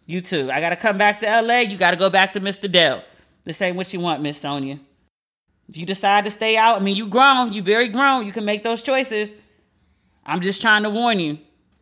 [0.06, 0.50] You too.
[0.50, 1.60] I gotta come back to LA.
[1.60, 2.72] You gotta go back to Mr.
[2.72, 3.04] Dell.
[3.44, 4.80] This ain't what you want, Miss Sonia.
[5.68, 8.46] If you decide to stay out, I mean, you grown, you very grown, you can
[8.46, 9.32] make those choices.
[10.26, 11.39] I'm just trying to warn you.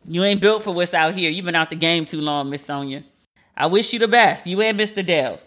[0.08, 1.30] You ain't built for what's out here.
[1.30, 3.04] You've been out the game too long, Miss Sonia.
[3.56, 4.44] I wish you the best.
[4.44, 5.06] You and Mr.
[5.06, 5.38] Dell.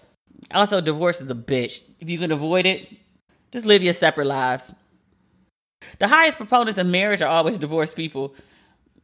[0.52, 1.82] Also, divorce is a bitch.
[2.00, 2.88] If you can avoid it,
[3.56, 4.76] just live your separate lives.
[6.00, 8.36] The highest proponents of marriage are always divorced people.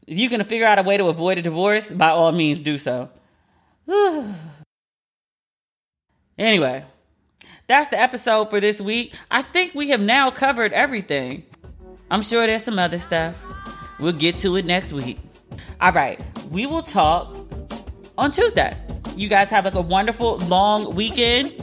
[0.05, 2.77] If you can figure out a way to avoid a divorce, by all means do
[2.77, 3.09] so.
[6.37, 6.83] anyway,
[7.67, 9.13] that's the episode for this week.
[9.29, 11.43] I think we have now covered everything.
[12.09, 13.41] I'm sure there's some other stuff.
[14.01, 15.19] We'll get to it next week.
[15.79, 16.21] All right,
[16.51, 17.33] we will talk
[18.17, 18.77] on Tuesday.
[19.15, 21.53] You guys have like a wonderful long weekend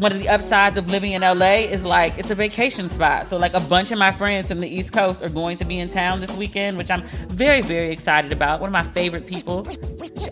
[0.00, 3.26] one of the upsides of living in LA is like it's a vacation spot.
[3.26, 5.78] So like a bunch of my friends from the East Coast are going to be
[5.78, 8.60] in town this weekend, which I'm very very excited about.
[8.60, 9.66] One of my favorite people.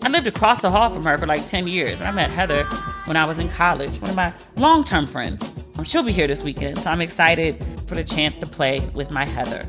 [0.01, 2.01] I lived across the hall from her for like 10 years.
[2.01, 2.63] I met Heather
[3.05, 4.01] when I was in college.
[4.01, 5.53] One of my long-term friends.
[5.83, 9.23] She'll be here this weekend, so I'm excited for the chance to play with my
[9.23, 9.65] Heather.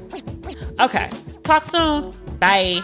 [0.80, 1.10] Okay,
[1.42, 2.12] talk soon.
[2.38, 2.82] Bye.